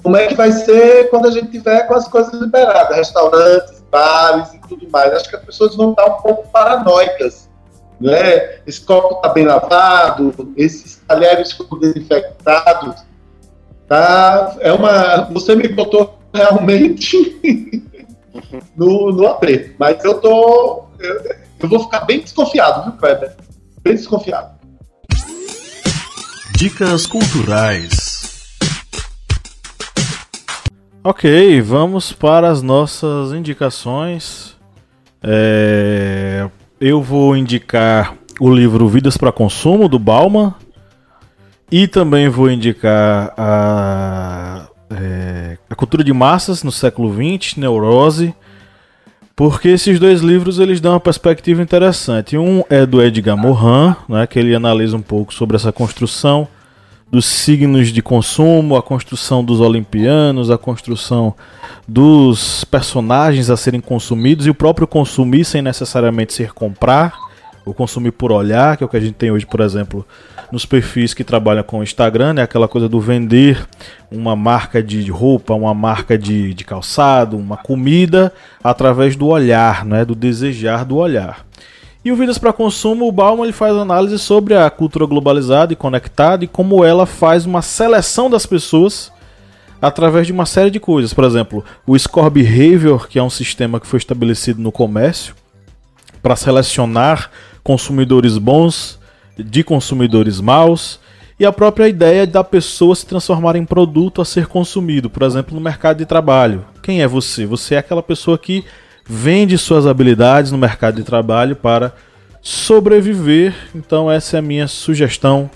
[0.00, 4.54] como é que vai ser quando a gente tiver com as coisas liberadas, restaurantes, bares
[4.54, 5.12] e tudo mais.
[5.12, 7.45] Acho que as pessoas vão estar um pouco paranoicas,
[8.00, 8.60] né?
[8.66, 13.02] Esse copo está bem lavado, esses talheres foram desinfectados,
[13.88, 14.56] tá?
[14.60, 17.40] É uma, você me botou realmente
[18.76, 23.34] no, no aperto, mas eu tô, eu, eu vou ficar bem desconfiado, viu, Kleber?
[23.82, 24.56] Bem desconfiado.
[26.56, 28.16] Dicas culturais.
[31.04, 34.56] Ok, vamos para as nossas indicações.
[35.22, 36.48] É,
[36.80, 40.54] eu vou indicar o livro Vidas para Consumo, do Bauman.
[41.70, 48.34] E também vou indicar a, é, a Cultura de Massas no século XX, Neurose.
[49.34, 52.38] Porque esses dois livros eles dão uma perspectiva interessante.
[52.38, 56.48] Um é do Edgar Morin, né, que ele analisa um pouco sobre essa construção
[57.10, 61.34] dos signos de consumo, a construção dos olimpianos, a construção
[61.86, 67.14] dos personagens a serem consumidos e o próprio consumir sem necessariamente ser comprar,
[67.64, 70.06] o consumir por olhar, que é o que a gente tem hoje, por exemplo,
[70.50, 72.42] nos perfis que trabalham com o Instagram, né?
[72.42, 73.66] aquela coisa do vender
[74.10, 78.32] uma marca de roupa, uma marca de, de calçado, uma comida,
[78.62, 80.04] através do olhar, né?
[80.04, 81.44] do desejar do olhar.
[82.06, 85.76] E o Vidas para Consumo, o Bauman ele faz análise sobre a cultura globalizada e
[85.76, 89.10] conectada e como ela faz uma seleção das pessoas
[89.82, 91.12] através de uma série de coisas.
[91.12, 95.34] Por exemplo, o Score Behavior, que é um sistema que foi estabelecido no comércio
[96.22, 97.28] para selecionar
[97.64, 99.00] consumidores bons
[99.36, 101.00] de consumidores maus
[101.40, 105.56] e a própria ideia da pessoa se transformar em produto a ser consumido, por exemplo,
[105.56, 106.64] no mercado de trabalho.
[106.84, 107.44] Quem é você?
[107.46, 108.64] Você é aquela pessoa que
[109.06, 111.92] vende suas habilidades no mercado de trabalho para
[112.42, 113.54] sobreviver.
[113.74, 115.50] Então essa é a minha sugestão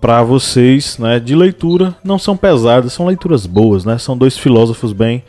[0.00, 1.94] para vocês, né, de leitura.
[2.02, 3.98] Não são pesadas, são leituras boas, né?
[3.98, 5.22] São dois filósofos bem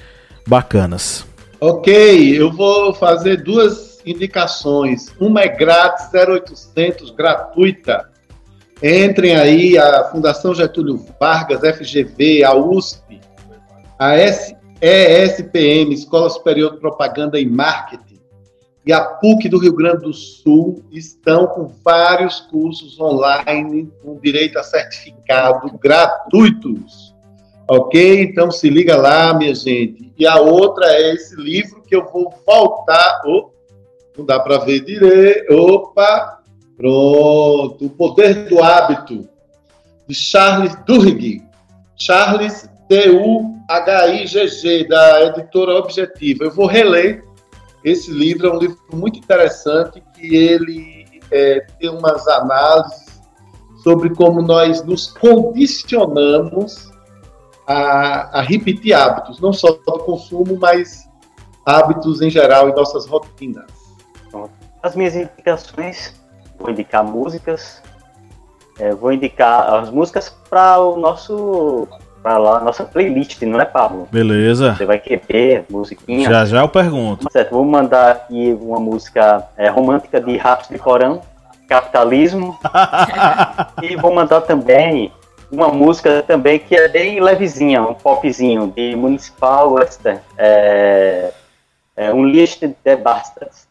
[0.47, 1.25] bacanas.
[1.61, 5.13] Ok, eu vou fazer duas indicações.
[5.19, 8.09] Uma é grátis, 0800, gratuita.
[8.81, 13.21] Entrem aí, a Fundação Getúlio Vargas, FGV, a USP,
[13.97, 18.19] a S, ESPM, Escola Superior de Propaganda e Marketing,
[18.85, 24.59] e a PUC do Rio Grande do Sul estão com vários cursos online com direito
[24.59, 27.15] a certificado gratuitos.
[27.65, 28.23] Ok?
[28.23, 30.11] Então se liga lá, minha gente.
[30.17, 33.21] E a outra é esse livro que eu vou voltar.
[33.25, 33.51] Oh,
[34.17, 35.53] não dá para ver direito.
[35.53, 36.41] Opa!
[36.75, 37.85] Pronto.
[37.85, 39.29] O Poder do Hábito,
[40.05, 41.41] de Charles Duhigg.
[41.95, 46.43] Charles D-U-H-I-G-G, da editora Objetiva.
[46.43, 47.25] Eu vou reler
[47.83, 53.19] esse livro, é um livro muito interessante, que ele é, tem umas análises
[53.77, 56.91] sobre como nós nos condicionamos
[57.65, 61.09] a, a repetir hábitos, não só do consumo, mas
[61.65, 63.71] hábitos em geral em nossas rotinas.
[64.83, 66.13] As minhas indicações,
[66.59, 67.81] vou indicar músicas,
[68.77, 71.87] é, vou indicar as músicas para o nosso
[72.23, 74.07] para lá nossa playlist, não é Pablo?
[74.09, 74.73] Beleza.
[74.73, 76.29] Você vai querer musiquinha?
[76.29, 77.27] Já já eu pergunto.
[77.29, 81.21] Certo, vou mandar aqui uma música é, romântica de Ratos de Corão,
[81.67, 82.57] Capitalismo,
[83.83, 85.11] e vou mandar também
[85.51, 91.31] uma música também que é bem levezinha, um popzinho de Municipal Western, é,
[91.95, 93.67] é um List de Bastards.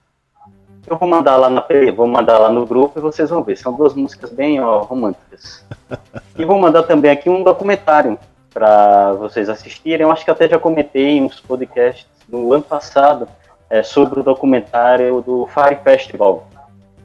[0.87, 1.65] Eu vou mandar lá na
[1.97, 3.57] vou mandar lá no grupo e vocês vão ver.
[3.57, 5.65] São duas músicas bem ó, românticas.
[6.35, 8.19] E vou mandar também aqui um documentário
[8.53, 10.03] para vocês assistirem.
[10.03, 13.29] Eu acho que até já comentei em uns podcasts no ano passado
[13.69, 16.47] é, sobre o documentário do Fire Festival,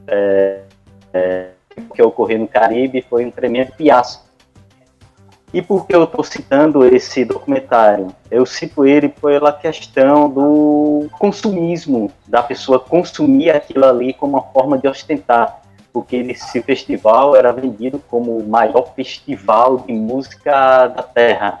[0.06, 0.60] é,
[1.12, 1.48] é,
[1.94, 4.28] que ocorreu no Caribe, foi um tremendo fiasco.
[5.52, 8.08] E por que eu estou citando esse documentário?
[8.30, 14.76] Eu cito ele pela questão do consumismo, da pessoa consumir aquilo ali como uma forma
[14.76, 15.62] de ostentar,
[15.98, 21.60] porque esse festival era vendido como o maior festival de música da Terra.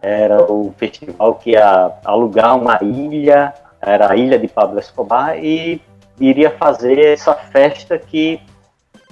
[0.00, 5.78] Era o festival que ia alugar uma ilha, era a ilha de Pablo Escobar, e
[6.18, 8.40] iria fazer essa festa que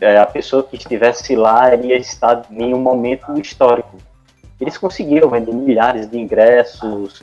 [0.01, 3.99] é, a pessoa que estivesse lá iria estar em um momento histórico.
[4.59, 7.22] Eles conseguiram vender milhares de ingressos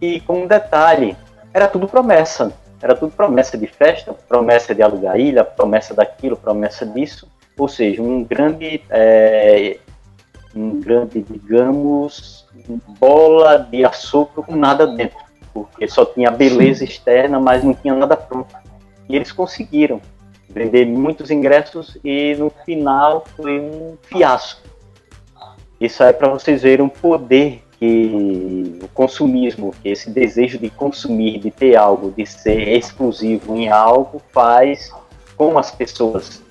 [0.00, 1.16] e, com um detalhe,
[1.52, 2.52] era tudo promessa.
[2.84, 7.26] Era tudo promessa de festa, promessa de alugar ilha, promessa daquilo, promessa disso.
[7.56, 9.78] Ou seja, um grande, é,
[10.54, 12.46] um grande, digamos,
[13.00, 15.16] bola de açúcar com nada dentro,
[15.54, 18.54] porque só tinha beleza externa, mas não tinha nada pronto.
[19.08, 19.98] E eles conseguiram
[20.50, 24.60] vender muitos ingressos e no final foi um fiasco.
[25.80, 31.38] Isso é para vocês verem o poder que o consumismo, que esse desejo de consumir,
[31.38, 34.90] de ter algo, de ser exclusivo em algo, faz
[35.36, 36.42] com as pessoas.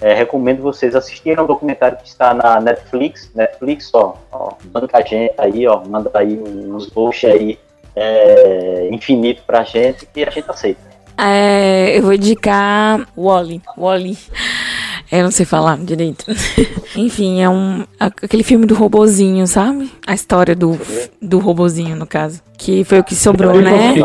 [0.00, 3.30] É, recomendo vocês assistirem um documentário que está na Netflix.
[3.34, 7.58] Netflix, ó, ó banca a gente aí, ó, manda aí uns bolsos aí
[7.94, 10.80] é, infinito pra gente que a gente aceita.
[11.16, 13.62] É, eu vou indicar Wally.
[13.76, 14.18] Wally.
[15.12, 16.24] Eu não sei falar direito.
[16.96, 19.92] Enfim, é um aquele filme do robozinho, sabe?
[20.06, 20.80] A história do,
[21.20, 22.40] do robozinho, no caso.
[22.56, 23.96] Que foi o que sobrou, né?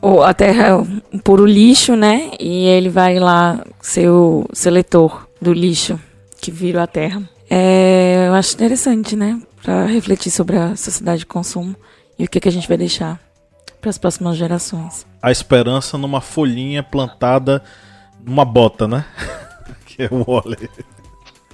[0.00, 2.30] O, a Terra é puro lixo, né?
[2.40, 6.00] E ele vai lá ser o seletor do lixo
[6.40, 7.22] que vira a Terra.
[7.50, 9.38] É, eu acho interessante, né?
[9.62, 11.76] Pra refletir sobre a sociedade de consumo
[12.18, 13.20] e o que, que a gente vai deixar
[13.82, 15.04] para as próximas gerações.
[15.20, 17.62] A esperança numa folhinha plantada
[18.24, 19.04] numa bota, né?
[19.98, 20.70] que é o Wally.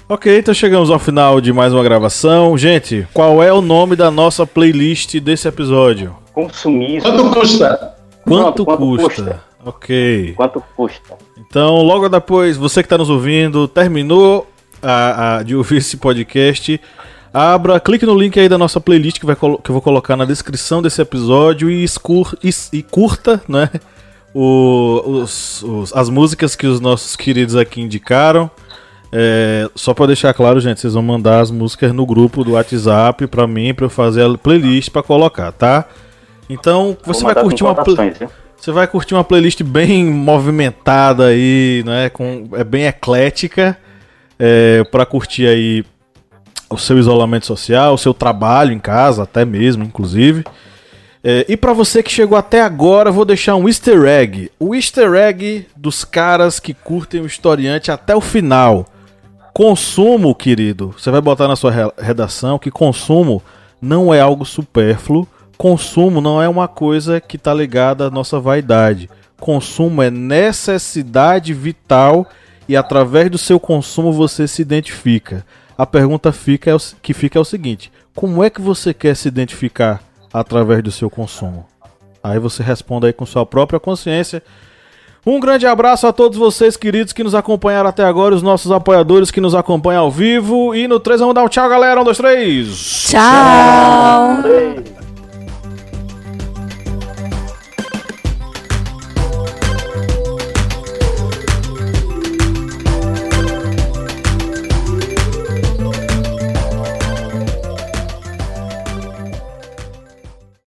[0.07, 2.59] Ok, então chegamos ao final de mais uma gravação.
[2.59, 6.15] Gente, qual é o nome da nossa playlist desse episódio?
[6.35, 7.11] Consumismo.
[7.11, 7.95] Quanto custa?
[8.23, 9.05] Quanto, quanto custa?
[9.07, 9.45] custa?
[9.65, 10.35] Ok.
[10.37, 11.17] Quanto custa?
[11.39, 14.47] Então, logo depois, você que está nos ouvindo, terminou
[14.83, 16.79] a, a, de ouvir esse podcast,
[17.33, 20.27] Abra, clique no link aí da nossa playlist que, vai, que eu vou colocar na
[20.27, 23.71] descrição desse episódio e, escur, e, e curta, né?
[24.35, 28.51] O, os, os, as músicas que os nossos queridos aqui indicaram.
[29.17, 33.29] É, só para deixar claro, gente, vocês vão mandar as músicas no grupo do WhatsApp
[33.29, 35.87] para mim, para eu fazer a playlist para colocar, tá?
[36.51, 37.77] Então, você vai curtir uma
[38.57, 43.77] você vai curtir uma playlist bem movimentada aí, né, com é bem eclética,
[44.39, 45.85] é, para curtir aí
[46.71, 50.45] o seu isolamento social, o seu trabalho em casa, até mesmo, inclusive.
[51.27, 54.51] É, e para você que chegou até agora, vou deixar um easter egg.
[54.61, 58.85] O easter egg dos caras que curtem o historiante até o final.
[59.55, 60.95] Consumo, querido.
[60.99, 63.43] Você vai botar na sua redação que consumo
[63.81, 65.27] não é algo supérfluo.
[65.57, 69.09] Consumo não é uma coisa que está ligada à nossa vaidade.
[69.41, 72.29] Consumo é necessidade vital
[72.69, 75.45] e através do seu consumo você se identifica
[75.77, 79.29] a pergunta fica é que fica é o seguinte: como é que você quer se
[79.29, 80.01] identificar
[80.35, 81.65] através do seu consumo?
[82.23, 84.43] Aí você responde aí com sua própria consciência.
[85.27, 89.31] Um grande abraço a todos vocês, queridos, que nos acompanharam até agora, os nossos apoiadores
[89.31, 90.75] que nos acompanham ao vivo.
[90.75, 92.01] E no 3 vamos dar um tchau, galera.
[92.01, 93.09] Um, dois, três.
[93.09, 94.94] Tchau!